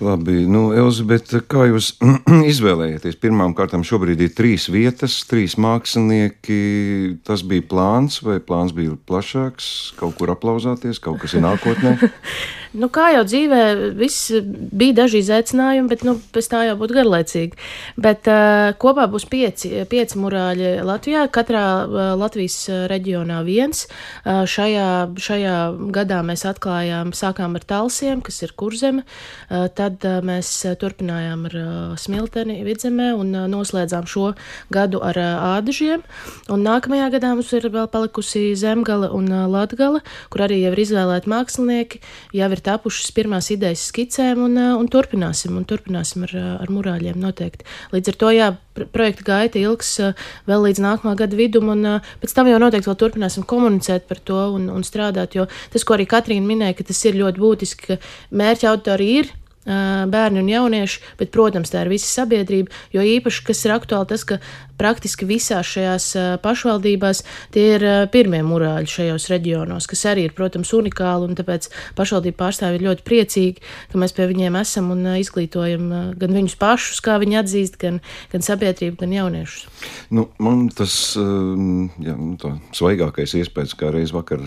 Labi, 0.07 0.37
nu, 0.47 0.71
Elzbieta, 0.73 1.41
kā 1.41 1.67
jūs 1.71 1.93
izvēlējāties? 2.51 3.19
Pirmām 3.19 3.55
kārtām 3.55 3.83
šobrīd 3.83 4.21
ir 4.21 4.33
trīs 4.35 4.69
vietas, 4.71 5.25
trīs 5.27 5.57
mākslinieki. 5.57 7.19
Tas 7.23 7.43
bija 7.43 7.61
plāns 7.61 8.21
vai 8.23 8.39
plāns 8.39 8.73
bija 8.73 8.95
plašāks? 9.07 9.95
Kaut 9.99 10.15
kur 10.15 10.31
aplauzāties, 10.31 10.99
kaut 10.99 11.19
kas 11.19 11.33
ir 11.33 11.43
nākotnē? 11.43 11.97
nu, 12.81 12.89
kā 12.89 13.11
jau 13.15 13.23
dzīvē, 13.27 13.61
viss 13.99 14.31
bija 14.71 14.93
daži 14.93 15.23
izaicinājumi, 15.23 15.89
bet 15.89 16.03
nu, 16.07 16.19
pēc 16.33 16.49
tā 16.51 16.65
jau 16.69 16.77
būtu 16.79 16.97
garlaicīgi. 16.99 17.64
Bet 17.95 18.27
uh, 18.27 18.73
kopā 18.81 19.05
būs 19.07 19.23
pieci, 19.31 19.71
pieci 19.87 20.19
murāļi 20.19 20.71
Latvijā, 20.83 21.25
katrā 21.31 21.65
uh, 21.85 21.99
Latvijas 22.19 22.57
reģionā 22.91 23.39
viens. 23.47 23.85
Uh, 24.25 24.43
šajā, 24.49 25.15
šajā 25.15 25.55
gadā 25.95 26.19
mēs 26.27 26.43
atklājām, 26.49 27.13
sākām 27.15 27.55
ar 27.55 27.63
talsiem, 27.67 28.23
kas 28.25 28.41
ir 28.43 28.51
kurzeme, 28.59 29.05
uh, 29.05 29.67
tad 29.71 30.03
uh, 30.03 30.19
mēs 30.25 30.51
turpinājām 30.81 31.45
ar 31.47 31.55
uh, 31.61 31.69
smilteni 31.99 32.57
vidzemē 32.67 33.13
un 33.15 33.31
uh, 33.31 33.45
noslēdzām 33.51 34.09
šo 34.11 34.33
gadu 34.75 34.99
ar 35.05 35.19
uh, 35.21 35.31
ādažiem. 35.55 36.03
Un 36.51 36.65
nākamajā 36.67 37.07
gadā 37.15 37.31
mums 37.35 37.53
ir 37.55 37.69
vēl 37.71 37.87
palikusi 37.91 38.49
zemgala 38.59 39.13
un 39.15 39.31
uh, 39.31 39.45
latgala, 39.51 40.03
kur 40.33 40.43
arī 40.49 40.59
jau 40.65 40.73
ir 40.75 40.83
izvēlēti 40.83 41.31
mākslinieki, 41.31 42.03
jau 42.35 42.51
ir 42.51 42.65
tapušas 42.65 43.15
pirmās 43.15 43.53
idejas 43.55 43.87
skicēm 43.87 44.43
un, 44.49 44.59
uh, 44.59 44.75
un 44.75 44.91
turpināsim, 44.91 45.55
un 45.55 45.63
turpināsim 45.69 46.27
ar, 46.27 46.35
ar 46.59 46.75
murāļiem 46.75 47.23
noteikti 47.23 47.54
noteikti. 47.55 47.65
Līdz 47.93 48.11
ar 48.11 48.17
to, 48.19 48.31
jā, 48.33 48.49
projekta 48.91 49.23
gaita 49.25 49.59
ilgs 49.59 49.99
vēl 50.47 50.67
līdz 50.67 50.81
nākamā 50.83 51.15
gada 51.15 51.35
vidum, 51.35 51.69
un 51.69 52.01
pēc 52.21 52.33
tam 52.35 52.47
jau 52.47 52.59
noteikti 52.59 52.89
vēl 52.89 52.99
turpināsim 52.99 53.45
komunicēt 53.45 54.07
par 54.07 54.19
to 54.19 54.55
un, 54.55 54.69
un 54.69 54.83
strādāt, 54.83 55.35
jo 55.35 55.47
tas, 55.71 55.83
ko 55.83 55.95
arī 55.95 56.05
Katrīna 56.05 56.45
minēja, 56.45 56.77
ka 56.77 56.87
tas 56.91 57.05
ir 57.05 57.15
ļoti 57.15 57.39
būtiski, 57.41 57.87
ka 57.87 57.99
mērķa 58.31 58.71
autori 58.71 59.09
ir 59.19 59.33
bērni 59.65 60.43
un 60.43 60.49
jaunieši, 60.49 60.99
bet, 61.17 61.31
protams, 61.33 61.71
tā 61.73 61.81
ir 61.81 61.89
visa 61.89 62.05
sabiedrība. 62.05 62.69
Jo 62.93 63.01
īpaši, 63.01 63.41
kas 63.47 63.63
ir 63.65 63.73
aktuāli, 63.73 64.11
tas, 64.11 64.21
ka 64.21 64.37
praktiski 64.79 65.27
visās 65.29 65.69
šajās 65.75 66.07
pašvaldībās 66.43 67.23
tie 67.55 67.65
ir 67.75 67.85
pirmie 68.13 68.41
murāļi 68.45 68.91
šajos 68.91 69.27
reģionos, 69.31 69.87
kas 69.89 70.05
arī 70.11 70.27
ir, 70.29 70.35
protams, 70.37 70.73
unikāli, 70.75 71.29
un 71.29 71.37
tāpēc 71.37 71.69
pašvaldību 71.97 72.39
pārstāvji 72.39 72.79
ir 72.79 72.87
ļoti 72.89 73.05
priecīgi, 73.07 73.63
ka 73.91 74.01
mēs 74.01 74.15
pie 74.15 74.27
viņiem 74.31 74.57
esam 74.59 74.91
un 74.95 75.05
izglītojam 75.15 75.87
gan 76.19 76.35
viņus 76.35 76.57
pašus, 76.61 77.01
kā 77.05 77.17
viņi 77.21 77.39
atzīst, 77.41 77.79
gan, 77.81 78.01
gan 78.33 78.45
sabiedrību, 78.45 78.97
gan 79.03 79.15
jauniešus. 79.15 79.67
Nu, 80.15 80.27
man 80.41 80.67
tas 80.75 81.15
jā, 81.15 82.15
nu, 82.15 82.53
svaigākais 82.75 83.35
iespējas, 83.41 83.75
kā 83.77 83.91
reiz 83.93 84.13
vakar 84.15 84.43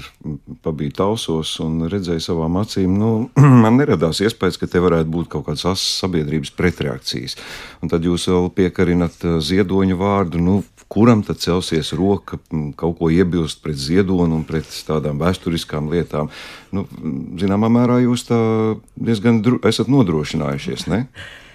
pabija 0.64 0.98
tausos 1.02 1.54
un 1.64 1.86
redzēju 1.90 2.24
savām 2.24 2.58
acīm, 2.60 2.98
nu, 3.00 3.12
man 3.64 3.78
neradās 3.80 4.22
iespējas, 4.24 4.60
ka 4.60 4.70
te 4.70 4.82
varētu 4.82 5.12
būt 5.14 5.32
kaut 5.32 5.48
kāds 5.48 5.66
asas 5.68 5.86
sabiedrības 6.02 6.52
pretreakcijas. 6.58 7.38
Un 7.82 7.92
tad 7.92 8.06
jūs 8.06 8.28
vēl 8.30 8.50
piekarinat 8.56 9.22
ziedoņu 9.44 9.98
vārdu, 9.98 10.17
nu, 10.24 10.62
kuram 10.88 11.22
tad 11.22 11.40
celsies 11.42 11.92
roka 11.96 12.38
kaut 12.76 12.98
ko 12.98 13.10
iebilst 13.12 13.62
pret 13.62 13.76
ziedonu 13.76 14.40
un 14.40 14.46
pret 14.48 14.68
tādām 14.88 15.20
vēsturiskām 15.20 15.90
lietām. 15.92 16.30
Nu, 16.72 16.86
zināmā 17.40 17.70
mērā 17.72 18.00
jūs 18.04 18.26
diezgan 18.96 19.42
esat 19.68 19.92
nodrošinājušies, 19.92 20.88
ne? 20.88 21.04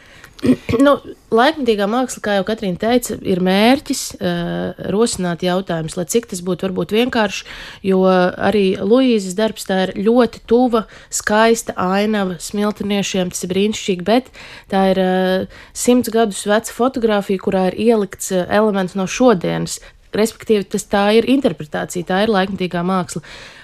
nu, 0.86 0.94
laikmatīgā 1.34 1.88
māksla, 1.90 2.22
kā 2.24 2.36
jau 2.38 2.46
Katrīna 2.48 2.80
teica, 2.82 3.18
ir 3.28 3.42
mērķis 3.44 4.04
uh, 4.16 4.84
rosināt 4.94 5.46
jautājumus, 5.46 5.96
lai 6.00 6.06
cik 6.10 6.30
tas 6.32 6.44
būtu 6.46 6.68
varbūt 6.68 6.94
vienkārši, 6.96 7.48
jo 7.90 8.04
arī 8.08 8.66
Luīzes 8.82 9.38
darbs 9.40 9.68
tā 9.70 9.80
ir 9.88 9.96
ļoti 10.04 10.44
tuva, 10.50 10.86
skaista 11.14 11.76
ainava 11.80 12.38
smiltiniešiem, 12.44 13.34
tas 13.34 13.46
ir 13.46 13.54
brīnišķīgi, 13.54 14.08
bet 14.08 14.32
tā 14.74 14.86
ir 14.94 15.04
uh, 15.04 15.66
simts 15.74 16.14
gadus 16.14 16.46
veca 16.50 16.76
fotografija, 16.76 17.44
kurā 17.44 17.68
ir 17.72 17.80
ielikts 17.90 18.34
uh, 18.36 18.48
elements 18.52 18.98
no 19.00 19.08
šodienas, 19.10 19.80
respektīvi 20.18 20.70
tas 20.76 20.88
tā 20.90 21.10
ir 21.18 21.28
interpretācija, 21.32 22.10
tā 22.10 22.24
ir 22.26 22.34
laikmatīgā 22.34 22.86
māksla. 22.88 23.24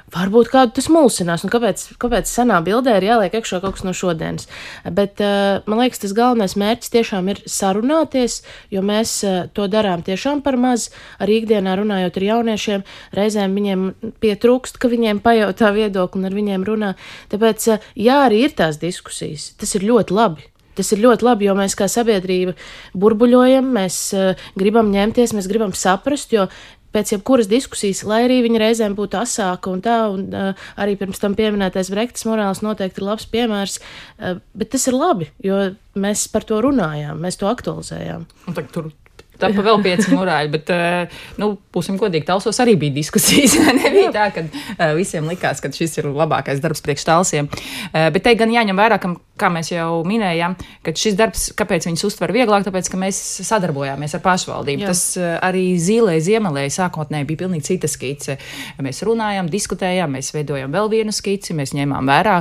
Varbūt 0.10 0.50
kādu 0.50 0.74
tas 0.80 0.88
mulsinās, 0.90 1.44
un 1.46 1.52
kāpēc, 1.54 1.84
kāpēc 2.02 2.30
senā 2.30 2.58
bildē 2.66 2.96
ir 2.98 3.06
jāliek 3.12 3.36
iekšā 3.38 3.60
kaut 3.62 3.78
kas 3.78 3.86
no 3.86 3.94
šodienas. 3.94 4.48
Bet 4.96 5.22
uh, 5.22 5.62
man 5.70 5.84
liekas, 5.84 6.02
tas 6.02 6.16
galvenais 6.18 6.56
mērķis 6.58 6.94
tiešām 6.96 7.30
ir 7.30 7.44
sarunāties, 7.46 8.40
jo 8.74 8.82
mēs 8.86 9.14
uh, 9.28 9.44
to 9.54 9.70
darām 9.70 10.02
tiešām 10.06 10.42
par 10.46 10.58
maz. 10.58 10.90
Arī 11.22 11.44
ikdienā 11.44 11.78
runājot 11.78 12.18
ar 12.18 12.28
jauniešiem, 12.32 12.86
reizēm 13.20 13.58
viņiem 13.60 13.88
pietrūkst, 14.24 14.82
ka 14.82 14.90
viņiem 14.90 15.22
pajautā 15.26 15.76
viedokli 15.78 16.24
un 16.24 16.32
ar 16.32 16.38
viņiem 16.42 16.66
runā. 16.66 16.96
Tāpēc, 17.30 17.74
uh, 17.76 17.92
jā, 17.94 18.24
arī 18.26 18.48
ir 18.48 18.58
tās 18.58 18.82
diskusijas. 18.82 19.52
Tas 19.62 19.78
ir 19.78 19.86
ļoti 19.92 20.18
labi. 20.18 20.50
Tas 20.80 20.94
ir 20.96 21.04
ļoti 21.04 21.28
labi, 21.28 21.50
jo 21.50 21.56
mēs 21.60 21.76
kā 21.80 21.90
sabiedrība 21.92 22.56
burbuļojam, 22.98 23.72
mēs 23.76 24.02
uh, 24.18 24.50
gribam 24.60 24.92
ņemties, 24.94 25.36
mēs 25.36 25.50
gribam 25.52 25.76
saprast, 25.76 26.32
jo 26.36 26.48
pēc 26.96 27.14
jebkuras 27.14 27.50
diskusijas, 27.50 28.02
lai 28.08 28.24
arī 28.26 28.40
viņa 28.46 28.62
reizēm 28.64 28.96
būtu 28.98 29.20
asāka 29.20 29.70
un 29.72 29.84
tā, 29.86 29.98
un 30.14 30.26
uh, 30.34 30.70
arī 30.80 30.96
pirms 31.00 31.22
tam 31.22 31.36
pieminētais 31.38 31.92
Brektas 31.94 32.26
morāls 32.30 32.64
noteikti 32.66 33.04
ir 33.04 33.10
labs 33.12 33.28
piemērs, 33.30 33.78
uh, 33.82 34.40
bet 34.58 34.74
tas 34.74 34.88
ir 34.90 34.98
labi, 34.98 35.30
jo 35.46 35.60
mēs 36.00 36.26
par 36.34 36.48
to 36.50 36.62
runājām, 36.66 37.22
mēs 37.22 37.38
to 37.42 37.52
aktualizējām. 37.52 38.26
Un 38.50 38.58
tagad 38.58 38.74
tur 38.74 38.90
Tā 39.40 39.50
pa 39.56 39.64
vēl 39.64 39.80
pieci 39.84 40.12
murāļi, 40.12 40.52
bet, 40.52 40.72
eh, 40.74 41.22
nu, 41.40 41.54
būsim 41.74 41.96
godīgi, 42.00 42.28
talsos 42.28 42.60
arī 42.60 42.76
bija 42.80 42.98
diskusijas. 42.98 43.56
Nebija 43.80 44.12
tā, 44.16 44.28
ka 44.36 44.44
eh, 44.44 44.94
visiem 44.98 45.30
likās, 45.32 45.62
ka 45.64 45.72
šis 45.72 46.02
ir 46.02 46.10
labākais 46.12 46.60
darbs 46.64 46.84
priekš 46.84 47.08
talsiem. 47.08 47.48
Eh, 47.94 48.10
bet 48.12 48.26
te 48.26 48.36
gan 48.40 48.52
jāņem 48.52 48.80
vērā, 48.80 49.00
ka, 49.00 49.14
kā 49.40 49.52
mēs 49.54 49.72
jau 49.72 50.02
minējām, 50.08 50.58
ka 50.84 50.92
šis 50.92 51.16
darbs, 51.20 51.46
kāpēc 51.58 51.88
viņus 51.88 52.04
uztver 52.10 52.34
vieglāk, 52.36 52.66
tāpēc, 52.68 52.90
ka 52.92 53.00
mēs 53.00 53.20
sadarbojāmies 53.48 54.18
ar 54.18 54.24
pašvaldību. 54.26 54.84
Jā. 54.84 54.92
Tas 54.92 55.04
arī 55.48 55.64
zīlē, 55.80 56.18
ziemelē 56.24 56.66
sākotnēji 56.76 57.30
bija 57.30 57.44
pilnīgi 57.46 57.70
cita 57.70 57.88
skice. 57.92 58.36
Mēs 58.84 59.00
runājām, 59.08 59.48
diskutējām, 59.52 60.18
mēs 60.18 60.34
veidojām 60.36 60.76
vēl 60.76 60.92
vienu 60.92 61.16
skici, 61.16 61.56
mēs 61.56 61.72
ņēmām 61.78 62.12
vērā 62.12 62.36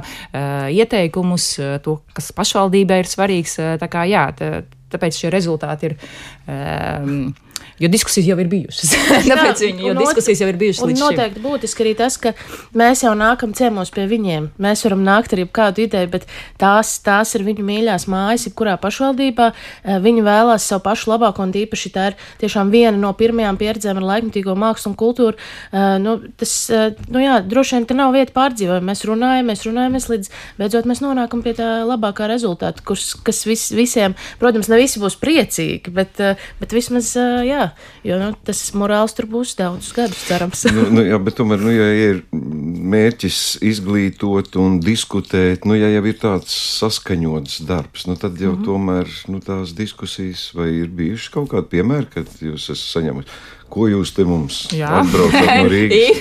ieteikumus, 0.74 1.52
to, 1.86 2.00
kas 2.16 2.32
pašvaldībai 2.34 3.04
ir 3.04 3.12
svarīgs. 3.12 3.54
Tā 3.78 3.90
kā 3.92 4.02
jā, 4.10 4.26
tā, 4.34 4.50
tāpēc 4.92 5.20
šie 5.22 5.32
rezultāti 5.34 5.90
ir. 5.90 5.98
Um, 6.46 7.34
Jo 7.78 7.88
diskusijas 7.88 8.26
jau 8.26 8.36
ir 8.42 8.48
bijušas. 8.50 8.90
Tāpēc 9.30 9.60
viņi 9.62 9.84
jau 9.86 9.94
diskusijas 10.00 10.40
jau 10.42 10.48
ir 10.50 10.56
bijušas. 10.58 10.82
Un 10.82 10.96
noteikti 10.98 11.38
šim. 11.38 11.44
būtiski 11.44 11.84
arī 11.84 11.92
tas, 11.98 12.16
ka 12.18 12.32
mēs 12.78 13.04
jau 13.04 13.12
nākam 13.18 13.52
ciemos 13.54 13.92
pie 13.94 14.08
viņiem. 14.10 14.48
Mēs 14.58 14.82
varam 14.86 15.04
nākt 15.06 15.34
ar 15.36 15.44
kādu 15.54 15.84
ideju, 15.84 16.10
bet 16.10 16.26
tās, 16.58 16.96
tās 17.06 17.36
ir 17.38 17.44
viņu 17.46 17.62
mīļās 17.68 18.08
mājas, 18.10 18.48
jebkurā 18.48 18.74
pašvaldībā. 18.82 19.50
Eh, 19.52 20.00
viņi 20.02 20.24
vēlās 20.26 20.66
savu 20.66 20.82
pašu 20.88 21.12
labāko, 21.12 21.46
un 21.46 21.54
īpaši 21.54 21.92
tā 21.94 22.08
ir 22.10 22.18
tiešām 22.42 22.72
viena 22.74 22.96
no 22.98 23.12
pirmajām 23.14 23.60
pieredzēm 23.60 24.02
ar 24.02 24.08
laikmatīgo 24.10 24.58
mākslu 24.58 24.92
un 24.92 24.98
kultūru. 24.98 25.38
Eh, 25.70 25.98
nu, 26.02 26.18
tas, 26.36 26.56
eh, 26.74 26.98
nu 27.06 27.22
jā, 27.22 27.38
droši 27.46 27.78
vien 27.78 27.86
te 27.86 27.94
nav 27.94 28.16
vieta 28.16 28.34
pārdzīvojumam. 28.34 28.90
Mēs 28.90 29.06
runājam, 29.06 29.52
mēs 29.52 29.64
runājamies 29.68 30.10
līdz 30.10 30.34
beidzot 30.58 30.90
mēs 30.90 31.04
nonākam 31.04 31.46
pie 31.46 31.54
tā 31.54 31.86
labākā 31.86 32.26
rezultāta, 32.26 32.82
kurš, 32.82 33.22
kas 33.22 33.44
vis, 33.46 33.70
visiem, 33.70 34.18
protams, 34.42 34.68
ne 34.68 34.82
visi 34.82 34.98
būs 34.98 35.18
priecīgi, 35.20 35.94
bet, 35.94 36.18
bet 36.58 36.74
vismaz, 36.74 37.14
jā, 37.46 37.67
jo 38.06 38.18
nu, 38.20 38.30
tas 38.44 38.62
morāls 38.78 39.14
tur 39.16 39.28
būs 39.30 39.54
daudzus 39.58 39.92
gadus, 39.96 40.20
cerams. 40.28 40.64
nu, 40.74 40.86
nu, 40.98 41.04
jā, 41.06 41.18
bet 41.22 41.38
tomēr, 41.40 41.62
nu, 41.64 41.74
ja 41.74 41.88
ir 41.92 42.22
mērķis 42.32 43.40
izglītot 43.68 44.56
un 44.60 44.80
diskutēt, 44.84 45.68
nu, 45.68 45.76
ja 45.78 45.90
jau 45.92 46.04
ir 46.08 46.18
tāds 46.20 46.56
saskaņots 46.78 47.60
darbs, 47.68 48.08
nu, 48.08 48.16
tad 48.20 48.40
jau 48.40 48.54
mm 48.54 48.58
-hmm. 48.58 48.66
tomēr 48.68 49.14
nu, 49.28 49.40
tās 49.44 49.74
diskusijas 49.76 50.50
vai 50.54 50.70
ir 50.82 50.88
bijušas 50.88 51.34
kaut 51.34 51.52
kādi 51.52 51.72
piemēri, 51.76 52.12
kad 52.14 52.26
jūs 52.40 52.70
esat 52.70 52.88
saņēmuši 52.96 53.56
Ko 53.68 53.84
jūs 53.84 54.14
te 54.16 54.24
mums 54.24 54.62
atbraucat 54.72 55.48
no 55.60 55.68
Rīgas? 55.72 56.20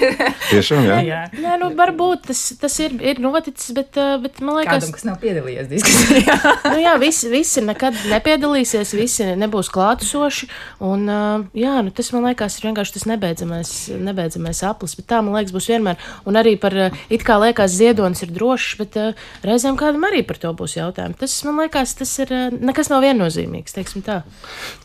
Tiešām, 0.49 0.83
jā? 0.83 0.97
jā. 1.07 1.19
Nē, 1.31 1.53
nu, 1.61 1.69
varbūt 1.77 2.25
tas, 2.27 2.41
tas 2.59 2.73
ir, 2.83 2.97
ir 2.99 3.21
noticis, 3.23 3.71
bet, 3.75 3.95
bet 4.23 4.41
man 4.43 4.59
liekas, 4.59 4.81
Kādam, 4.83 4.91
kas 4.95 5.05
nav 5.07 5.15
piedalījies 5.21 5.69
diskusijā. 5.71 6.35
nu, 6.73 6.75
jā, 6.83 6.95
visi, 6.99 7.29
visi 7.31 7.63
nekad 7.63 7.95
nepiedalīsies, 8.11 8.91
visi 8.97 9.29
nebūs 9.39 9.71
klātesoši, 9.71 10.49
un 10.87 11.07
jā, 11.55 11.77
nu, 11.87 11.93
tas 11.95 12.11
man 12.15 12.27
liekas 12.27 12.59
ir 12.59 12.67
vienkārši 12.67 12.97
tas 12.97 13.07
nebeidzamais, 13.13 13.73
nebeidzamais 14.09 14.63
aplis, 14.67 14.97
bet 14.99 15.07
tā 15.13 15.21
man 15.23 15.39
liekas 15.39 15.55
būs 15.55 15.69
vienmēr, 15.71 16.03
un 16.27 16.41
arī 16.43 16.57
par, 16.59 16.75
it 17.07 17.23
kā 17.27 17.39
liekas 17.45 17.79
ziedonis 17.79 18.25
ir 18.27 18.35
drošs, 18.35 18.75
bet 18.81 18.99
reizēm 19.47 19.79
kādam 19.79 20.03
arī 20.09 20.25
par 20.27 20.41
to 20.43 20.51
būs 20.51 20.75
jautājumi. 20.81 21.15
Tas 21.23 21.39
man 21.47 21.63
liekas, 21.63 21.95
tas 22.03 22.11
ir, 22.25 22.35
nekas 22.59 22.91
nav 22.91 23.07
viennozīmīgs, 23.07 23.79
teiksim 23.79 24.03
tā. 24.03 24.21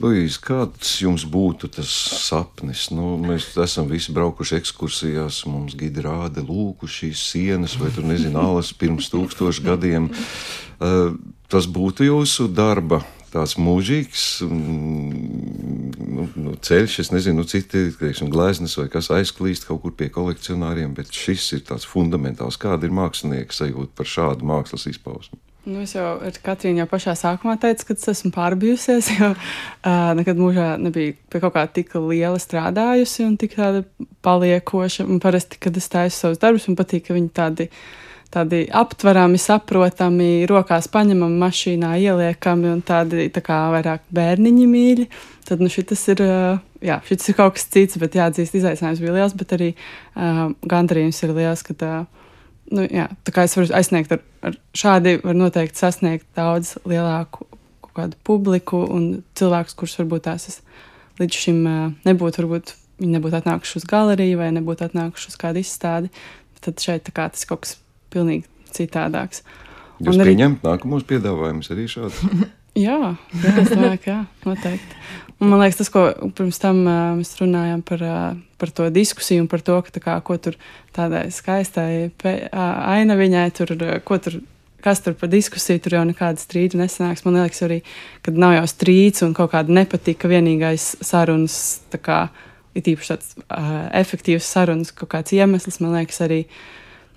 Luīs, 0.03 0.39
kāds 0.43 1.01
jums 1.03 1.27
būtu 1.27 1.75
tas 1.75 1.91
sapnis? 2.23 2.52
Sapnis. 2.53 2.91
Nu, 2.91 3.17
mēs 3.19 3.57
esam 3.59 3.89
visi 3.89 4.13
braukuši 4.13 4.59
ekskursijās, 4.61 5.45
mums 5.47 5.75
gidi 5.75 6.03
rāda 6.03 6.43
lūku 6.43 6.87
šīs 6.87 7.19
sienas, 7.33 7.79
vai 7.79 7.91
tur 7.91 8.05
nezinu, 8.05 8.39
alas 8.39 8.73
pirms 8.73 9.11
tūkstošu 9.11 9.65
gadiem. 9.65 10.11
Uh, 10.81 11.17
tas 11.49 11.67
būtu 11.67 12.05
jūsu 12.05 12.49
darba 12.49 13.03
tāds 13.33 13.57
mūžīgs 13.57 14.43
nu, 14.45 16.27
nu, 16.37 16.53
ceļš, 16.61 16.99
es 17.01 17.11
nezinu, 17.15 17.41
nu, 17.41 17.49
citi 17.49 17.87
teiksim, 17.97 18.29
gleznas 18.29 18.77
vai 18.77 18.91
kas 18.93 19.09
aizklīst 19.11 19.65
kaut 19.67 19.81
kur 19.83 19.95
pie 19.97 20.11
kolekcionāriem, 20.13 20.93
bet 20.95 21.09
šis 21.17 21.53
ir 21.57 21.65
tāds 21.65 21.89
fundamentāls. 21.89 22.61
Kāda 22.61 22.87
ir 22.87 22.93
mākslinieka 22.93 23.57
sajūta 23.57 23.97
par 23.97 24.11
šādu 24.11 24.45
mākslas 24.53 24.85
izpausmu? 24.91 25.41
Nu, 25.63 25.79
es 25.85 25.93
jau 25.95 26.17
ar 26.19 26.39
Katrīnu 26.43 26.81
jau 26.81 26.89
pašā 26.91 27.13
sākumā 27.15 27.53
teicu, 27.63 27.85
ka 27.87 27.95
es 27.95 28.09
esmu 28.11 28.33
pārbijusies, 28.35 29.13
jo 29.15 29.29
uh, 29.31 29.91
nekad 30.19 30.41
mūžā 30.41 30.73
nebija 30.83 31.15
pie 31.31 31.41
kaut 31.45 31.55
kā 31.55 31.63
tik 31.71 31.93
liela 32.03 32.41
strādājusi 32.43 33.23
un 33.29 33.37
tik 33.39 33.55
tāda 33.55 33.85
paliekoša. 34.27 35.07
Un 35.07 35.21
parasti, 35.23 35.61
kad 35.63 35.77
es 35.79 35.87
taisu 35.93 36.17
savus 36.17 36.41
darbus, 36.43 36.67
man 36.67 36.81
patīk, 36.81 37.05
ka 37.07 37.15
viņi 37.15 37.31
tādi, 37.37 37.69
tādi 38.35 38.65
aptverami, 38.75 39.39
saprotami, 39.39 40.33
rokās 40.51 40.91
paņemami, 40.91 41.39
mašīnā 41.45 41.93
ieliekami 42.09 42.73
un 42.73 42.81
tādi 42.83 43.29
tā 43.31 43.45
kā 43.47 43.61
vairāk 43.77 44.03
bērniņi 44.19 44.67
mīļi. 44.73 45.07
Tad 45.47 45.63
nu, 45.63 45.71
šis 45.71 46.03
ir, 46.17 46.25
jā, 46.83 46.99
ir 47.07 47.39
kaut 47.39 47.55
kas 47.55 47.69
cits, 47.71 48.03
bet 48.03 48.19
jāatzīst, 48.19 48.59
izaicinājums 48.59 49.05
bija 49.05 49.15
liels, 49.15 49.39
bet 49.39 49.55
arī 49.55 49.71
uh, 49.77 50.49
gandarījums 50.75 51.23
ir 51.23 51.37
liels, 51.39 51.63
ka. 51.71 51.79
Uh, 51.79 52.19
nu, 52.73 52.85
jā, 52.89 53.09
tā 53.27 53.35
kā 53.35 53.47
es 53.47 53.57
varu 53.59 53.73
aizsniegt 53.79 54.15
ar, 54.17 54.23
ar 54.45 54.59
šādi, 54.77 55.19
var 55.23 55.39
noteikti 55.39 55.83
sasniegt 55.83 56.29
daudz 56.39 56.77
lielāku 56.89 57.47
kādu 57.93 58.17
publiku 58.25 58.81
un 58.89 59.09
cilvēkus, 59.39 59.77
kurus 59.77 59.99
varbūt 60.01 60.25
tās 60.29 60.49
es 60.49 60.61
līdz 61.21 61.41
šim 61.45 61.59
nebūtu, 62.07 62.43
varbūt 62.43 62.75
viņi 63.03 63.19
nebūtu 63.19 63.39
atnākuši 63.41 63.81
uz 63.81 63.89
galeriju 63.89 64.41
vai 64.41 64.49
nebūtu 64.57 64.87
atnākuši 64.87 65.33
uz 65.33 65.39
kādu 65.41 65.63
izstādi. 65.63 66.13
Tad 66.63 66.81
šeit 66.81 67.11
kā, 67.11 67.27
tas 67.35 67.45
kaut 67.49 67.65
kas 67.65 67.77
pilnīgi 68.15 68.47
citādāks. 68.73 69.43
Jūs 70.03 70.15
un 70.15 70.25
arī... 70.25 70.35
pieņemat 70.35 70.67
nākamos 70.67 71.07
piedāvājumus 71.11 71.73
arī 71.75 71.89
šādus? 71.91 72.23
jā, 72.87 72.99
jā, 73.13 73.55
es 73.63 73.73
domāju, 73.73 73.99
ka 74.05 74.13
jā, 74.13 74.21
noteikti. 74.47 75.01
Un 75.43 75.51
man 75.51 75.59
liekas, 75.59 75.81
tas, 75.81 75.91
ko 75.91 76.07
pirms 76.39 76.61
tam 76.63 76.85
uh, 76.87 77.17
mēs 77.19 77.35
runājām 77.41 77.83
par, 77.83 78.03
uh, 78.07 78.37
par 78.63 78.71
to 78.71 78.87
diskusiju 78.95 79.43
un 79.43 79.51
par 79.51 79.65
to, 79.67 79.81
ka, 79.83 80.03
kā, 80.05 80.15
ko 80.23 80.37
tur 80.39 80.55
tādai 80.95 81.25
skaistai 81.35 82.13
ainaviņai, 82.55 83.49
tur, 83.59 83.75
ko 84.07 84.19
tur 84.23 84.39
kas 84.83 85.01
tur 85.03 85.15
par 85.19 85.31
diskusiju, 85.31 85.81
tur 85.83 85.97
jau 85.97 86.03
nekāda 86.07 86.43
strīda 86.43 86.79
nesanāks. 86.81 87.25
Man 87.27 87.39
liekas, 87.39 87.63
arī, 87.67 87.81
kad 88.27 88.39
nav 88.39 88.57
jau 88.57 88.65
strīds 88.71 89.25
un 89.27 89.35
kaut 89.37 89.53
kāda 89.55 89.75
nepatika, 89.75 90.31
vienīgais 90.31 90.93
sarunas, 91.05 91.57
tā 91.93 92.01
kā 92.03 92.21
ir 92.79 92.95
īpaši 92.95 93.13
tāds 93.13 93.35
uh, 93.43 93.73
efektīvs 93.99 94.47
sarunas, 94.47 94.95
kaut 94.97 95.13
kāds 95.15 95.35
iemesls, 95.37 95.81
man 95.83 95.99
liekas, 95.99 96.23
arī. 96.27 96.45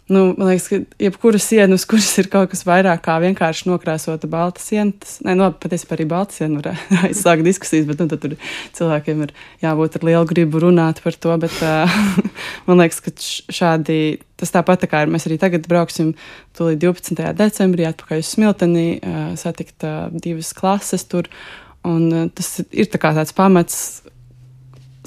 Nu, 0.06 0.36
man 0.38 0.52
liekas, 0.52 0.68
ka 0.70 0.78
jebkura 1.02 1.40
siena, 1.42 1.74
uz 1.74 1.82
kuras 1.90 2.12
ir 2.22 2.28
kaut 2.30 2.52
kas 2.52 2.62
vairāk 2.68 3.00
kā 3.08 3.16
vienkārši 3.24 3.66
nokrāsota 3.66 4.28
balta 4.30 4.62
siena, 4.62 4.94
tas, 5.02 5.16
ne, 5.26 5.34
nu, 5.34 5.48
patiesībā 5.64 5.96
arī 5.96 6.06
balta 6.12 6.36
siena 6.38 6.60
var 6.60 6.78
aizsākt 7.08 7.42
diskusijas, 7.48 7.88
bet 7.90 8.04
nu, 8.04 8.20
tur 8.22 8.36
cilvēkiem 8.78 9.24
ir 9.26 9.34
jābūt 9.66 9.98
ar 9.98 10.06
lielu 10.06 10.30
gribu 10.30 10.62
runāt 10.62 11.02
par 11.02 11.18
to. 11.18 11.34
Bet, 11.42 11.58
uh, 11.66 11.98
man 12.68 12.84
liekas, 12.84 13.02
ka 13.02 13.16
šādi, 13.18 13.98
tas 14.38 14.54
tāpat 14.54 14.86
tā 14.86 14.92
kā 14.94 15.02
ir. 15.02 15.14
Mēs 15.16 15.26
arī 15.26 15.40
tagad 15.42 15.66
brauksim 15.72 16.14
tūlīt 16.54 16.86
12. 16.86 17.26
decembrī 17.42 17.90
atpakaļ 17.90 18.22
uz 18.22 18.30
Smiltenī, 18.36 18.88
uh, 19.02 19.28
satikt 19.42 19.90
uh, 19.90 20.14
divas 20.14 20.54
klases 20.54 21.10
tur. 21.10 21.34
Un, 21.82 22.12
uh, 22.14 22.30
tas 22.30 22.60
ir 22.70 22.94
tā 22.94 23.02
tāds 23.02 23.34
pamats 23.34 24.05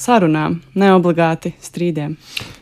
sarunām, 0.03 0.61
neobligāti 0.79 1.55
strīdiem. 1.63 2.17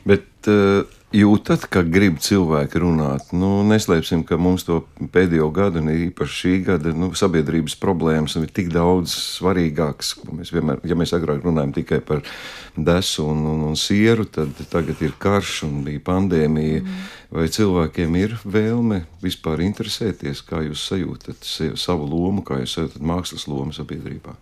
Bet, 0.09 0.29
uh 0.51 0.85
jūtat, 1.15 1.67
ka 1.71 1.83
grib 1.87 2.19
cilvēki 2.23 2.81
runāt. 2.83 3.31
Nu, 3.37 3.61
neslēpsim, 3.67 4.25
ka 4.27 4.39
mums 4.41 4.67
to 4.67 4.81
pēdējo 5.13 5.49
gadu, 5.55 5.81
un 5.83 5.91
īpaši 5.93 6.37
šī 6.41 6.55
gada, 6.67 6.93
nu, 6.97 7.13
sabiedrības 7.17 7.77
problēmas 7.81 8.37
ir 8.41 8.49
tik 8.55 8.73
daudz 8.75 9.15
svarīgākas. 9.39 10.15
Mēs 10.35 10.53
vienmēr, 10.55 10.83
ja 10.87 10.99
mēs 10.99 11.15
agrāk 11.17 11.45
runājam 11.47 11.75
tikai 11.77 12.01
par 12.07 12.25
desu 12.77 13.29
un, 13.31 13.45
un, 13.53 13.65
un 13.71 13.79
sieru, 13.81 14.27
tad 14.27 14.59
tagad 14.73 15.03
ir 15.05 15.15
karš 15.23 15.63
un 15.69 15.81
bija 15.87 16.03
pandēmija. 16.11 16.83
Mm. 16.83 17.05
Vai 17.37 17.49
cilvēkiem 17.53 18.21
ir 18.21 18.37
vēlme 18.47 19.03
vispār 19.23 19.65
interesēties, 19.67 20.45
kā 20.47 20.63
jūs 20.67 20.85
sajūtat 20.91 21.47
savu 21.79 22.07
lomu, 22.11 22.45
kā 22.47 22.61
jūs 22.63 22.79
sajūtat 22.79 23.03
mākslas 23.03 23.49
lomu 23.51 23.75
sabiedrībā? 23.77 24.37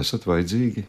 Esat 0.00 0.24
vajadzīgi? 0.24 0.86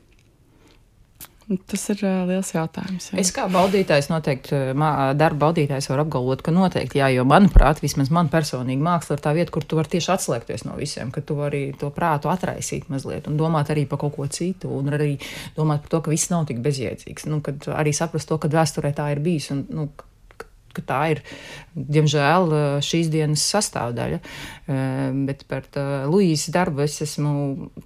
Tas 1.70 1.84
ir 1.94 2.04
uh, 2.06 2.24
liels 2.30 2.52
jautājums. 2.54 3.10
Jā. 3.12 3.18
Es 3.22 3.32
kā 3.36 3.46
baudītājs 3.52 4.10
noteikti, 4.12 4.60
darba 4.74 5.40
baudītājs 5.48 5.90
var 5.92 6.04
apgalvot, 6.04 6.44
ka 6.46 6.54
noteikti 6.56 7.02
jā, 7.02 7.10
jo 7.16 7.26
manuprāt, 7.30 7.82
vismaz 7.84 8.12
man 8.14 8.32
personīgi 8.34 8.84
māksla 8.84 9.18
ir 9.18 9.24
tā 9.26 9.34
vieta, 9.38 9.54
kur 9.54 9.66
tu 9.68 9.80
vari 9.80 9.92
tieši 9.96 10.14
atslēgties 10.16 10.66
no 10.68 10.78
visiem, 10.80 11.12
ka 11.14 11.24
tu 11.26 11.38
vari 11.40 11.66
to 11.80 11.92
prātu 11.96 12.32
atraisīt 12.32 12.90
mazliet 12.94 13.30
un 13.32 13.38
domāt 13.40 13.74
arī 13.74 13.86
par 13.90 14.02
kaut 14.04 14.18
ko 14.18 14.30
citu 14.32 14.72
un 14.78 14.94
arī 14.94 15.16
domāt 15.58 15.86
par 15.86 15.96
to, 15.96 16.02
ka 16.06 16.14
viss 16.14 16.32
nav 16.34 16.48
tik 16.50 16.64
bezjēdzīgs. 16.66 17.30
Nu, 17.32 17.44
kad 17.46 17.70
arī 17.76 17.94
saprast 17.96 18.32
to, 18.32 18.40
ka 18.42 18.52
vēsturē 18.52 18.94
tā 18.96 19.12
ir 19.14 19.24
bijis 19.24 19.52
un, 19.56 19.66
nu, 19.74 19.90
ka 20.74 20.84
tā 20.88 21.00
ir, 21.14 21.22
diemžēl, 21.78 22.54
šīs 22.86 23.10
dienas 23.14 23.46
sastāvdaļa. 23.54 24.20
Bet 25.30 25.46
par 25.50 25.68
Luīsas 26.10 26.54
darbu 26.56 26.86
es 26.88 27.00
esmu 27.06 27.34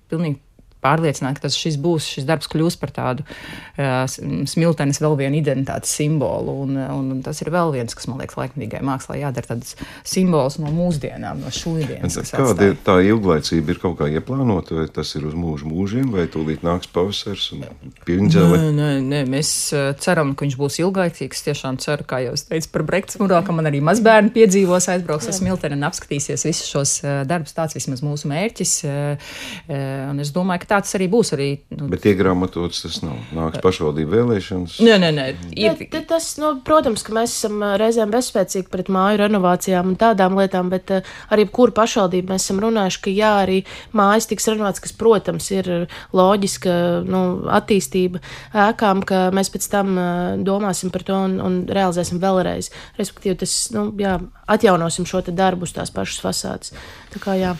pilnīgi 0.08 0.40
pārliecināti, 0.88 1.42
ka 1.42 1.48
tas 1.50 1.60
šis 1.60 1.78
būs, 1.84 2.08
šis 2.16 2.28
darbs 2.28 2.48
kļūs 2.52 2.80
par 2.80 2.96
tādu 2.96 3.28
uh, 3.28 4.08
smiltenes 4.08 5.04
vēl 5.04 5.20
vienu 5.20 5.42
identitātes 5.44 5.92
simbolu. 6.00 6.58
Un, 6.64 6.78
un, 6.80 7.12
un 7.18 7.22
tas 7.26 7.44
ir 7.44 7.52
vēl 7.54 7.76
viens, 7.76 7.94
kas 7.98 8.08
man 8.10 8.24
liekas 8.24 8.40
laikmatīgai 8.40 8.82
mākslā 8.88 9.20
jādara 9.20 9.52
tāds 9.52 9.76
simbols 10.08 10.58
no 10.62 10.72
mūsdienām, 10.74 11.44
no 11.44 11.52
šodienas. 11.54 12.18
Kāda 12.32 12.72
ir 12.72 12.78
tā 12.86 13.00
ilglaicība 13.06 13.74
ir 13.74 13.82
kaut 13.84 13.98
kā 14.00 14.10
ieplānota, 14.12 14.78
vai 14.80 14.88
tas 14.94 15.12
ir 15.18 15.28
uz 15.28 15.36
mūžu 15.38 15.68
mūžiem, 15.70 16.10
vai 16.14 16.28
tūlīt 16.32 16.64
nāks 16.66 16.90
pavasars 16.94 17.50
un 17.56 17.66
pilndzēle? 18.08 18.60
Nē, 18.62 18.72
nē, 18.78 18.90
nē, 19.06 19.22
mēs 19.32 19.52
ceram, 20.04 20.34
ka 20.38 20.46
viņš 20.46 20.58
būs 20.60 20.80
ilglaicīgs. 20.84 21.44
Tiešām 21.48 21.80
ceru, 21.84 22.06
kā 22.08 22.22
jau 22.26 22.36
es 22.38 22.46
teicu 22.48 22.72
par 22.74 22.86
Brekts 22.88 23.20
murā, 23.22 23.42
ka 23.46 23.56
man 23.56 23.70
arī 23.70 23.82
mazbērni 23.86 24.34
piedzīvos, 24.36 24.90
aizbrauks 24.94 25.30
uz 25.32 25.40
Smilteni 25.42 25.78
un 25.78 25.88
apskatīsies 25.88 26.46
visus 26.48 26.72
šos 26.72 26.96
darbus. 27.30 27.56
Tāds 27.58 27.78
vismaz 27.78 28.04
mūsu 28.06 28.30
mērķis. 28.32 28.74
Un 29.68 30.24
es 30.24 30.34
domāju, 30.36 30.64
ka 30.64 30.72
tā 30.76 30.77
tāds 30.78 30.96
arī 30.98 31.08
būs. 31.12 31.34
Arī, 31.36 31.50
nu, 31.76 31.90
Bet 31.92 32.06
iegrāmatots 32.08 32.84
tas 32.86 33.00
nav. 33.04 33.18
Nāks 33.36 33.62
pašvaldību 33.64 34.14
vēlēšanas. 34.14 34.78
Nē, 34.86 34.98
nē, 35.02 35.12
nē. 35.18 35.26
Ir... 35.52 35.84
Ja, 35.90 36.02
tas, 36.10 36.30
nu, 36.42 36.54
protams, 36.66 37.04
ka 37.06 37.16
mēs 37.18 37.36
esam 37.40 37.64
reizēm 37.80 38.14
bezspēcīgi 38.14 38.70
pret 38.74 38.92
māju 38.94 39.22
renovācijām 39.24 39.92
un 39.92 40.00
tādām 40.00 40.38
lietām, 40.40 40.72
bet 40.74 40.94
arī 41.34 41.48
kuru 41.54 41.76
pašvaldību 41.78 42.34
mēs 42.34 42.48
esam 42.48 42.62
runājuši, 42.64 43.04
ka 43.04 43.14
jā, 43.14 43.34
arī 43.44 43.60
mājas 43.98 44.30
tiks 44.30 44.50
renovēts, 44.52 44.84
kas, 44.84 44.96
protams, 44.98 45.50
ir 45.56 45.72
loģiska 46.16 46.78
nu, 47.08 47.24
attīstība 47.58 48.22
ēkām, 48.68 49.04
ka 49.08 49.28
mēs 49.36 49.52
pēc 49.54 49.70
tam 49.74 49.94
domāsim 50.48 50.94
par 50.94 51.06
to 51.08 51.20
un, 51.28 51.38
un 51.44 51.62
realizēsim 51.68 52.22
vēlreiz. 52.24 52.72
Respektīvi, 53.00 53.40
tas, 53.44 53.60
nu, 53.76 53.90
jā, 54.02 54.18
atjaunosim 54.48 55.08
šo 55.10 55.24
darbu 55.28 55.68
uz 55.68 55.76
tās 55.76 55.92
pašas 55.94 56.22
fasādes. 56.24 56.76
Tā 57.14 57.24
kā 57.24 57.38
jā. 57.40 57.56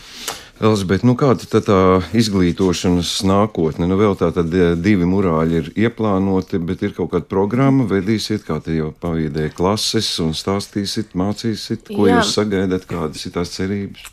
Elizabete, 0.58 1.06
nu 1.06 1.14
kāda 1.14 1.46
ir 1.46 1.62
tā 1.62 1.80
izglītošanas 2.18 3.12
nākotne? 3.30 3.86
Nu, 3.86 3.94
vēl 4.00 4.16
tā 4.18 4.32
tad 4.34 4.50
eh, 4.58 4.72
divi 4.74 5.06
murāļi 5.06 5.60
ir 5.60 5.68
ieplānoti, 5.86 6.58
bet 6.66 6.82
ir 6.82 6.96
kaut 6.98 7.12
kāda 7.12 7.28
programma, 7.30 7.86
vedīsiet, 7.86 8.42
kā 8.48 8.58
te 8.66 8.74
jau 8.74 8.90
pavīdēja 9.04 9.54
klases 9.54 10.10
un 10.24 10.34
stāstīsiet, 10.34 11.14
mācīsiet, 11.18 11.86
ko 11.92 12.08
Jā. 12.10 12.18
jūs 12.18 12.34
sagaidat, 12.40 12.88
kādas 12.90 13.28
ir 13.30 13.36
tās 13.36 13.54
cerības? 13.54 14.08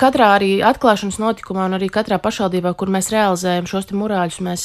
Katrā 0.00 0.28
arī 0.38 0.52
atklāšanas 0.64 1.18
notikumā 1.20 1.66
un 1.68 1.76
arī 1.76 1.90
katrā 1.92 2.16
pašvaldībā, 2.22 2.72
kur 2.78 2.88
mēs 2.92 3.10
realizējam 3.12 3.66
šos 3.68 3.90
te 3.90 3.98
murāļus, 3.98 4.38
mēs 4.46 4.64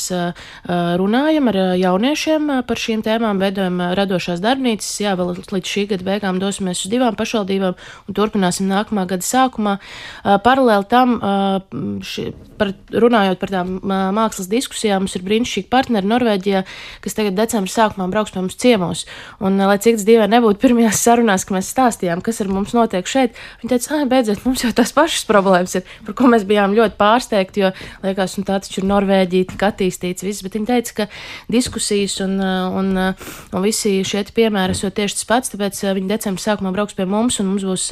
runājam 1.02 1.50
ar 1.52 1.58
jauniešiem 1.82 2.54
par 2.70 2.80
šīm 2.80 3.04
tēmām, 3.04 3.42
veidojam 3.42 3.82
radošās 4.00 4.40
darbnīcas. 4.46 4.94
Jā, 5.04 5.18
vēl 5.20 5.34
līdz 5.42 5.74
šī 5.74 5.88
gada 5.92 6.08
beigām 6.08 6.40
dosimies 6.40 6.86
uz 6.86 6.94
divām 6.94 7.18
pašvaldībām 7.20 7.76
un 7.76 8.16
turpināsim 8.16 8.70
nākamā 8.72 9.04
gada 9.12 9.28
sākumā. 9.28 9.76
Paralēli 10.24 10.88
tam 10.88 11.07
tiešām, 11.08 12.02
ši, 12.04 12.32
par, 12.58 12.74
runājot 12.92 13.40
par 13.40 13.52
tām 13.52 13.78
mākslas 14.16 14.50
diskusijām, 14.50 15.06
mums 15.06 15.16
ir 15.16 15.24
brīnišķīgi 15.26 15.70
partneri 15.72 16.08
Norvēģijā, 16.08 16.64
kas 17.04 17.18
tagad 17.18 17.38
decembrī 17.38 17.72
sākumā 17.72 18.10
brauks 18.12 18.34
pie 18.34 18.42
mums 18.42 18.58
ciemos. 18.60 19.06
Un, 19.40 19.58
lai 19.58 19.78
cik 19.80 20.00
dīvaini 20.08 20.38
nebūtu, 20.38 20.60
pirmajās 20.66 21.02
sarunās, 21.04 21.46
kad 21.48 21.58
mēs 21.58 21.72
stāstījām, 21.74 22.22
kas 22.26 22.42
ar 22.44 22.52
mums 22.52 22.74
notiek 22.76 23.08
šeit, 23.08 23.38
viņi 23.62 23.74
teica, 23.74 23.94
ah, 23.98 24.06
beidziet, 24.10 24.44
mums 24.46 24.64
jau 24.66 24.72
tās 24.76 24.94
pašas 24.96 25.28
problēmas 25.30 25.78
ir, 25.80 25.86
par 26.08 26.18
ko 26.18 26.32
mēs 26.32 26.48
bijām 26.48 26.76
ļoti 26.78 26.98
pārsteigti, 27.00 27.66
jo 27.66 27.72
liekas, 28.06 28.38
un 28.40 28.48
tā 28.48 28.60
taču 28.64 28.82
ir 28.82 28.90
Norvēģija 28.92 29.52
tik 29.54 29.68
attīstīts 29.70 30.26
viss, 30.26 30.44
bet 30.46 30.58
viņi 30.58 30.70
teica, 30.72 30.96
ka 31.02 31.08
diskusijas 31.52 32.20
un, 32.26 32.38
un, 32.42 32.94
un 32.98 33.66
visi 33.66 34.00
šie 34.08 34.26
piemēri 34.36 34.76
esot 34.76 34.98
tieši 34.98 35.20
tas 35.20 35.28
pats, 35.30 35.54
tāpēc 35.54 35.80
viņi 35.98 36.10
decembrī 36.10 36.44
sākumā 36.44 36.74
brauks 36.76 36.98
pie 36.98 37.06
mums 37.10 37.38
un 37.40 37.52
mums 37.52 37.66
būs 37.68 37.86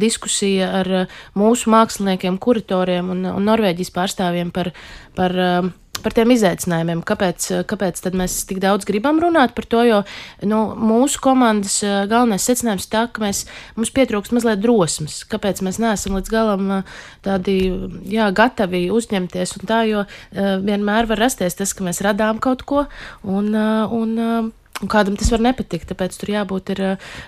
diskusija 0.00 0.70
ar 0.80 0.90
mūsu 1.38 1.70
māksliniekiem 1.72 2.29
pētniekiem, 2.30 2.38
kuratoriem 2.38 3.10
un, 3.10 3.24
un 3.26 3.46
Norvēģijas 3.46 3.92
pārstāvjiem 3.94 4.50
par, 4.52 4.72
par, 5.16 5.32
um, 5.34 5.72
par 6.02 6.12
tiem 6.12 6.30
izaicinājumiem. 6.30 7.02
Kāpēc, 7.02 7.66
kāpēc 7.66 8.00
mēs 8.14 8.46
tik 8.46 8.60
daudz 8.60 8.84
gribam 8.86 9.20
runāt 9.20 9.54
par 9.54 9.66
to? 9.66 9.82
Jo 9.84 10.04
nu, 10.42 10.74
mūsu 10.76 11.20
komandas 11.20 11.82
uh, 11.82 12.06
galvenais 12.06 12.44
secinājums 12.44 12.86
ir 12.86 12.90
tas, 12.92 13.10
ka 13.12 13.22
mēs, 13.22 13.46
mums 13.76 13.90
pietrūkst 13.90 14.32
mazliet 14.32 14.60
drosmes. 14.60 15.24
Kāpēc 15.28 15.62
mēs 15.62 15.80
neesam 15.80 16.16
līdz 16.16 16.30
galam 16.30 16.70
uh, 16.70 16.84
tādi 17.22 17.72
jā, 18.06 18.30
gatavi 18.30 18.90
uzņemties 18.90 19.58
tā, 19.66 19.84
jo 19.88 20.04
uh, 20.04 20.60
vienmēr 20.62 21.08
var 21.10 21.18
rasties 21.18 21.58
tas, 21.58 21.74
ka 21.74 21.84
mēs 21.84 22.02
radām 22.04 22.40
kaut 22.40 22.62
ko 22.62 22.86
un, 23.24 23.54
un 23.54 24.52
Un 24.80 24.88
kādam 24.88 25.16
tas 25.20 25.28
var 25.32 25.42
nepatikt, 25.44 25.90
tāpēc 25.90 26.14
tur 26.16 26.30
jābūt, 26.32 26.72
ir, 26.72 26.82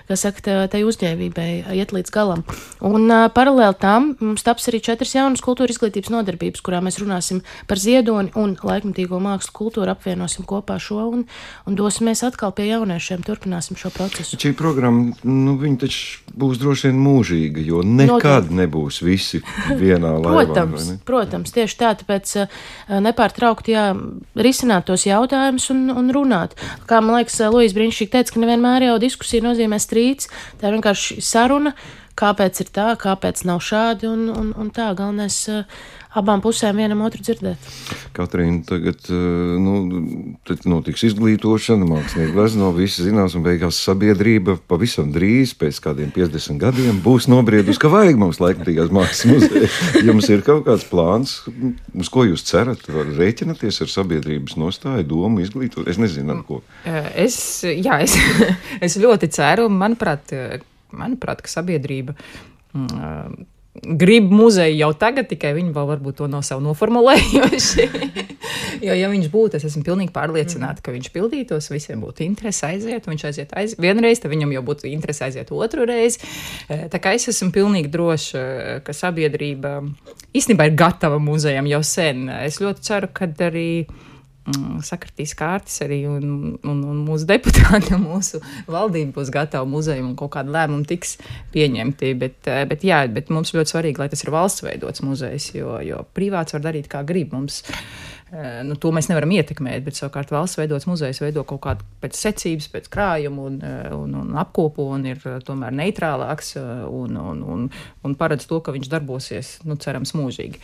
kā 0.09 0.17
saka, 0.17 0.55
tai 0.73 0.81
uzņēmībai, 0.87 1.47
iet 1.77 1.93
līdz 1.93 2.13
galam. 2.13 2.41
Un 2.81 3.05
uh, 3.05 3.27
paralēli 3.33 3.77
tam 3.81 4.13
mums 4.17 4.45
taps 4.45 4.65
arī 4.71 4.79
četras 4.83 5.13
jaunas 5.13 5.43
kultūra 5.43 5.69
izglītības 5.73 6.09
nodarbības, 6.13 6.63
kurā 6.65 6.81
mēs 6.81 6.97
runāsim 7.01 7.43
par 7.69 7.81
ziedoni 7.81 8.33
un 8.39 8.55
laikmatīgo 8.57 9.19
mākslu 9.21 9.53
kultūru, 9.59 9.93
apvienosim 9.93 10.47
kopā 10.49 10.79
šo 10.81 11.05
un, 11.13 11.25
un 11.69 11.77
dosimies 11.77 12.23
atkal 12.25 12.55
pie 12.57 12.71
jauniešiem, 12.71 13.21
turpināsim 13.27 13.77
šo 13.77 13.93
procesu. 13.93 14.39
Šī 14.41 14.55
programma, 14.57 15.13
nu, 15.21 15.53
viņa 15.61 15.83
taču 15.85 16.33
būs 16.33 16.57
droši 16.61 16.89
vien 16.89 16.99
mūžīga, 17.03 17.63
jo 17.67 17.83
nekad 17.85 18.49
Noteikti. 18.49 18.57
nebūs 18.63 19.01
visi 19.05 19.43
vienā 19.83 20.15
laivā. 20.17 20.47
Protams, 20.47 20.89
ne? 20.89 20.97
protams, 21.05 21.53
tieši 21.53 21.79
tā, 21.79 21.93
tāpēc 22.01 22.33
nepārtraukti 23.03 23.75
jā, 23.75 23.85
risināt 24.33 24.89
tos 24.89 25.05
jautājumus 25.05 25.69
un, 25.73 25.85
un 25.93 26.11
runāt. 26.15 26.57
Kā 26.89 27.01
man 27.03 27.19
liekas, 27.19 27.42
Lūija 27.51 27.75
Brīnišķīgi 27.75 28.13
teica, 28.13 28.35
ka 28.35 28.43
nevienmēr 28.43 28.87
jau 28.87 28.95
diskusija 29.01 29.43
nozīmē 29.45 29.79
strīds. 29.81 30.29
Tā 30.61 30.69
ir 30.69 30.77
vienkārši 30.77 31.19
saruna, 31.25 31.73
kāpēc 32.19 32.61
ir 32.63 32.71
tā, 32.75 32.87
kāpēc 33.01 33.43
nav 33.49 33.63
šādi 33.65 34.07
un, 34.09 34.27
un, 34.31 34.53
un 34.59 34.71
tā. 34.73 34.91
Galvenais 34.97 35.39
uh, 35.51 35.63
abām 36.17 36.41
pusēm 36.43 36.77
vienam 36.81 37.01
otru 37.05 37.23
dzirdēt. 37.25 37.67
Katrīna, 38.13 38.61
tagad 38.67 39.07
uh, 39.09 39.55
nu, 39.61 40.01
notiks 40.69 41.05
izglītošana, 41.09 41.87
mākslinieki 41.89 42.33
glezno, 42.35 42.69
visi 42.75 43.05
zinās, 43.07 43.35
un 43.37 43.45
beigās 43.45 43.79
sabiedrība 43.83 44.57
pavisam 44.69 45.11
drīz, 45.13 45.55
pēc 45.59 45.79
kādiem 45.83 46.11
50 46.15 46.61
gadiem, 46.61 46.99
būs 47.03 47.27
nobriedusi, 47.31 47.81
ka 47.81 47.91
vajag 47.93 48.19
mums 48.21 48.41
laikmatīgās 48.43 48.93
mākslas 48.93 49.25
muzeja. 49.31 49.71
Jums 50.05 50.29
ir 50.33 50.45
kaut 50.45 50.65
kāds 50.67 50.85
plāns, 50.89 51.39
uz 51.97 52.11
ko 52.13 52.27
jūs 52.27 52.45
cerat, 52.47 52.85
var 52.93 53.09
rēķināties 53.17 53.81
ar 53.85 53.93
sabiedrības 53.93 54.57
nostāju, 54.61 55.07
domu, 55.15 55.41
izglītot? 55.43 55.89
Es 55.89 56.01
nezinu, 56.01 56.37
ar 56.37 56.43
ko. 56.47 56.61
Es, 56.85 57.37
jā, 57.65 58.01
es, 58.05 58.17
es 58.85 58.99
ļoti 59.01 59.31
ceru, 59.33 59.69
manuprāt, 59.73 60.35
manuprāt, 60.93 61.41
ka 61.45 61.51
sabiedrība. 61.51 62.17
Mm, 63.73 63.97
grib 63.97 64.29
muzeju 64.31 64.75
jau 64.77 64.91
tagad, 64.93 65.25
tikai 65.31 65.53
viņi 65.57 65.73
vēl 65.73 65.87
varbūt 65.89 66.19
to 66.19 66.27
nav 66.29 66.43
savu 66.45 66.61
noformulējuši. 66.67 67.87
jo, 68.87 68.93
ja 68.93 69.09
viņš 69.09 69.31
būtu, 69.33 69.57
es 69.57 69.65
esmu 69.71 69.81
pilnīgi 69.87 70.13
pārliecināta, 70.13 70.83
ka 70.85 70.93
viņš 70.93 71.09
pildītos, 71.15 71.71
visiem 71.73 72.03
būtu 72.05 72.25
interese 72.27 72.69
aiziet, 72.69 73.09
viņš 73.09 73.25
aiziet 73.31 73.57
aiz... 73.57 73.75
vienreiz, 73.81 74.21
tad 74.21 74.33
viņam 74.35 74.53
jau 74.53 74.63
būtu 74.69 74.91
interese 74.91 75.25
aiziet 75.25 75.49
otru 75.55 75.87
reizi. 75.89 76.21
Eh, 76.69 76.85
tā 76.93 77.01
kā 77.01 77.15
es 77.17 77.25
esmu 77.33 77.49
pilnīgi 77.55 77.89
droša, 77.93 78.45
ka 78.85 78.93
sabiedrība 78.93 79.79
īstenībā 80.37 80.69
ir 80.69 80.77
gatava 80.77 81.17
muzejam 81.17 81.65
jau 81.73 81.81
sen. 81.87 82.27
Es 82.43 82.61
ļoti 82.61 82.85
ceru, 82.85 83.09
ka 83.13 83.31
arī 83.49 83.69
Mm, 83.87 84.12
sakritīs 84.83 85.31
kārtas 85.39 85.77
arī, 85.85 86.01
un, 86.09 86.57
un, 86.67 86.79
un 86.91 87.01
mūsu 87.07 87.27
deputāti 87.29 87.93
un 87.95 88.03
mūsu 88.03 88.41
valdība 88.67 89.15
būs 89.15 89.31
gatava 89.31 89.67
muzeju 89.69 90.03
un 90.03 90.15
kaut 90.19 90.33
kāda 90.35 90.51
lēmuma 90.51 90.87
tiks 90.87 91.15
pieņemti. 91.53 92.13
Bet, 92.19 92.39
eh, 92.51 92.65
bet, 92.67 92.83
jā, 92.83 93.03
bet 93.07 93.31
mums 93.31 93.53
ļoti 93.55 93.75
svarīgi, 93.75 94.03
lai 94.03 94.09
tas 94.11 94.23
ir 94.25 94.33
valsts 94.35 94.65
veidots 94.65 95.05
muzejs, 95.05 95.53
jo, 95.55 95.77
jo 95.85 96.03
privāts 96.15 96.57
var 96.57 96.65
darīt 96.67 96.91
kā 96.91 97.05
grib. 97.07 97.31
Mums, 97.33 97.61
nu, 98.65 98.75
to 98.81 98.89
mēs 98.95 99.09
nevaram 99.11 99.31
ietekmēt, 99.35 99.83
bet 99.85 99.97
savukārt 99.97 100.31
valsts 100.33 100.57
veidots 100.57 100.87
muzejs 100.89 101.19
veido 101.21 101.43
kaut 101.47 101.61
kādu 101.65 101.85
pēc 102.01 102.17
secības, 102.17 102.69
pēc 102.73 102.89
krājuma 102.93 103.45
un, 103.45 103.59
eh, 103.61 103.91
un, 103.93 104.15
un 104.23 104.37
apkopo 104.41 104.87
un 104.95 105.05
ir 105.05 105.21
eh, 105.29 105.37
tomēr 105.45 105.75
neitrālāks 105.77 106.55
un, 106.57 107.17
un, 107.19 107.43
un, 107.55 107.67
un 108.03 108.15
paredz 108.17 108.47
to, 108.49 108.57
ka 108.63 108.73
viņš 108.73 108.89
darbosies, 108.89 109.51
nu, 109.69 109.77
cerams, 109.81 110.15
mūžīgi. 110.17 110.61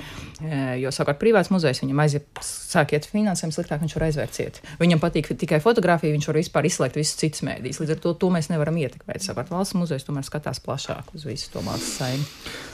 Jo 0.79 0.91
savukārt 0.93 1.19
privāts 1.21 1.51
muzejs 1.53 1.81
viņam 1.83 2.01
aiziet, 2.03 2.41
sāk 2.41 2.93
iet 2.95 3.05
finansēm 3.09 3.51
sliktāk, 3.53 3.81
viņš 3.83 3.95
var 3.97 4.07
aizvērt 4.07 4.35
ciet. 4.35 4.59
Viņam 4.81 5.01
patīk 5.03 5.31
tikai 5.39 5.59
fotografija, 5.63 6.15
viņš 6.15 6.29
var 6.29 6.39
vispār 6.39 6.69
izslēgt 6.69 6.97
visus 6.99 7.19
citus 7.19 7.43
mēdīs. 7.45 7.81
Līdz 7.81 7.95
ar 7.95 8.01
to, 8.03 8.15
to 8.21 8.31
mēs 8.33 8.49
nevaram 8.51 8.77
ietekmēt. 8.79 9.23
Savukārt 9.25 9.51
valsts 9.53 9.77
muzejs 9.77 10.07
tomēr 10.07 10.25
skatās 10.27 10.61
plašāk 10.63 11.13
uz 11.17 11.27
visu 11.27 11.51
to 11.53 11.63
mākslas 11.65 11.97
saimnu. 11.99 12.27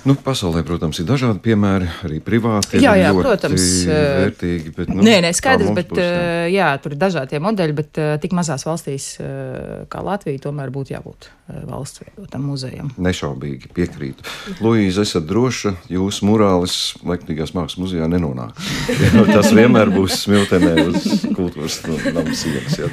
Nu, 0.05 0.13
pasaulē, 0.21 0.61
protams, 0.67 0.99
ir 1.01 1.07
dažādi 1.09 1.41
piemēri, 1.47 1.89
arī 2.05 2.19
privāti. 2.23 2.77
Jā, 2.83 2.93
jā, 2.99 3.09
protams. 3.17 3.63
Vērtīgi, 3.89 4.75
bet, 4.85 4.95
nu, 4.95 5.05
nē, 5.05 5.15
nē, 5.25 5.31
skaidrs, 5.35 5.71
bet 5.75 5.91
būs, 5.91 6.01
jā. 6.01 6.09
Eh, 6.45 6.49
jā, 6.55 6.69
tur 6.81 6.95
ir 6.95 7.01
dažādi 7.01 7.41
modeļi, 7.43 7.75
bet 7.77 7.99
uh, 8.01 8.11
tik 8.21 8.35
mazās 8.37 8.65
valstīs 8.67 9.15
uh, 9.19 9.83
kā 9.91 10.03
Latvija 10.05 10.45
tomēr 10.47 10.71
būtu 10.73 10.95
jābūt 10.95 11.29
valsts 11.69 12.01
veidotam 12.01 12.47
muzejam. 12.49 12.89
Nešaubīgi 12.97 13.69
piekrītu. 13.75 14.25
Luīza, 14.65 15.03
esat 15.05 15.27
droša, 15.29 15.75
jūsu 15.93 16.25
murālis 16.25 16.77
Lektīgās 17.05 17.53
mākslas 17.53 17.77
muzejā 17.83 18.07
nenonāk. 18.09 18.57
Tas 19.35 19.51
vienmēr 19.53 19.93
būs 19.93 20.23
smiltenē 20.23 20.87
uz 20.89 21.05
kultūras 21.37 21.83
namu 21.85 22.33
sienas, 22.33 22.79
jā. 22.81 22.89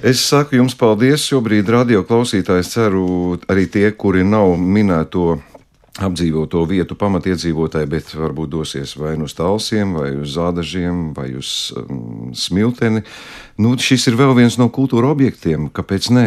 Es 0.00 0.22
saku 0.24 0.56
jums 0.56 0.74
paldies. 0.80 1.26
Šobrīd 1.28 1.68
radio 1.70 2.00
klausītājs 2.08 2.72
ceru 2.72 3.04
arī 3.52 3.66
tie, 3.68 3.90
kuri 3.92 4.24
nav 4.24 4.56
minēto 4.56 5.34
apdzīvoto 5.98 6.62
vietu 6.70 6.94
pamatiedzīvotāji, 6.98 7.88
bet 7.90 8.14
varbūt 8.14 8.52
dosies 8.52 8.94
vai 8.98 9.16
nu 9.18 9.26
uz 9.26 9.34
talsiem, 9.34 9.96
vai 9.98 10.12
uz 10.20 10.36
zādažiem, 10.36 11.10
vai 11.16 11.32
uz 11.38 11.72
um, 11.76 12.30
smilteni. 12.36 13.02
Nu, 13.60 13.74
šis 13.74 14.06
ir 14.10 14.18
vēl 14.20 14.36
viens 14.38 14.58
no 14.60 14.70
kultūra 14.70 15.10
objektiem, 15.10 15.68
kāpēc 15.74 16.12
nē? 16.14 16.26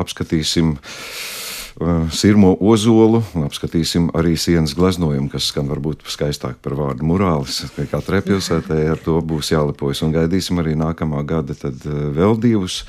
Apskatīsim 0.00 0.72
uh, 0.74 2.06
sirmo 2.16 2.54
ozolu 2.64 3.20
apskatīsim 3.44 4.08
arī 4.16 4.38
sienas 4.40 4.72
gleznojumu, 4.78 5.28
kas 5.34 5.50
skan 5.52 5.68
varbūt 5.68 6.06
skaistāk 6.08 6.56
par 6.64 6.78
vārdu 6.78 7.04
murālis. 7.06 7.60
Katrai 7.92 8.22
pilsētai 8.24 8.86
ar 8.94 9.02
to 9.04 9.18
būs 9.20 9.52
jālepojas 9.52 10.00
un 10.06 10.14
gaidīsim 10.16 10.64
arī 10.64 10.78
nākamā 10.80 11.20
gada 11.28 11.56
tad 11.58 11.84
uh, 11.84 12.08
vēl 12.16 12.40
divus. 12.40 12.82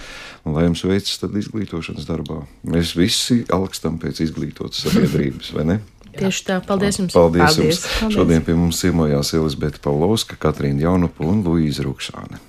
Lai 0.45 0.67
jums 0.67 0.84
veicas 0.86 1.23
izglītošanas 1.25 2.06
darbā. 2.06 2.43
Mēs 2.69 2.93
visi 2.93 3.41
alkstam 3.49 3.97
pēc 3.97 4.21
izglītotas 4.28 4.86
sabiedrības, 4.86 5.51
vai 5.58 5.65
ne? 5.73 5.78
Tieši 6.19 6.43
tā, 6.47 6.60
paldies 6.65 6.99
jums. 7.01 7.13
Paldies, 7.15 7.56
paldies 7.56 7.80
jums. 7.80 7.86
Paldies. 7.99 8.17
Šodien 8.17 8.45
pie 8.47 8.58
mums 8.58 8.82
ciemojās 8.84 9.34
Elizabete 9.38 9.82
Paulovska, 9.84 10.39
Katrīna 10.41 10.88
Jaunupa 10.88 11.28
un 11.28 11.43
Luīza 11.45 11.86
Rukšāne. 11.86 12.41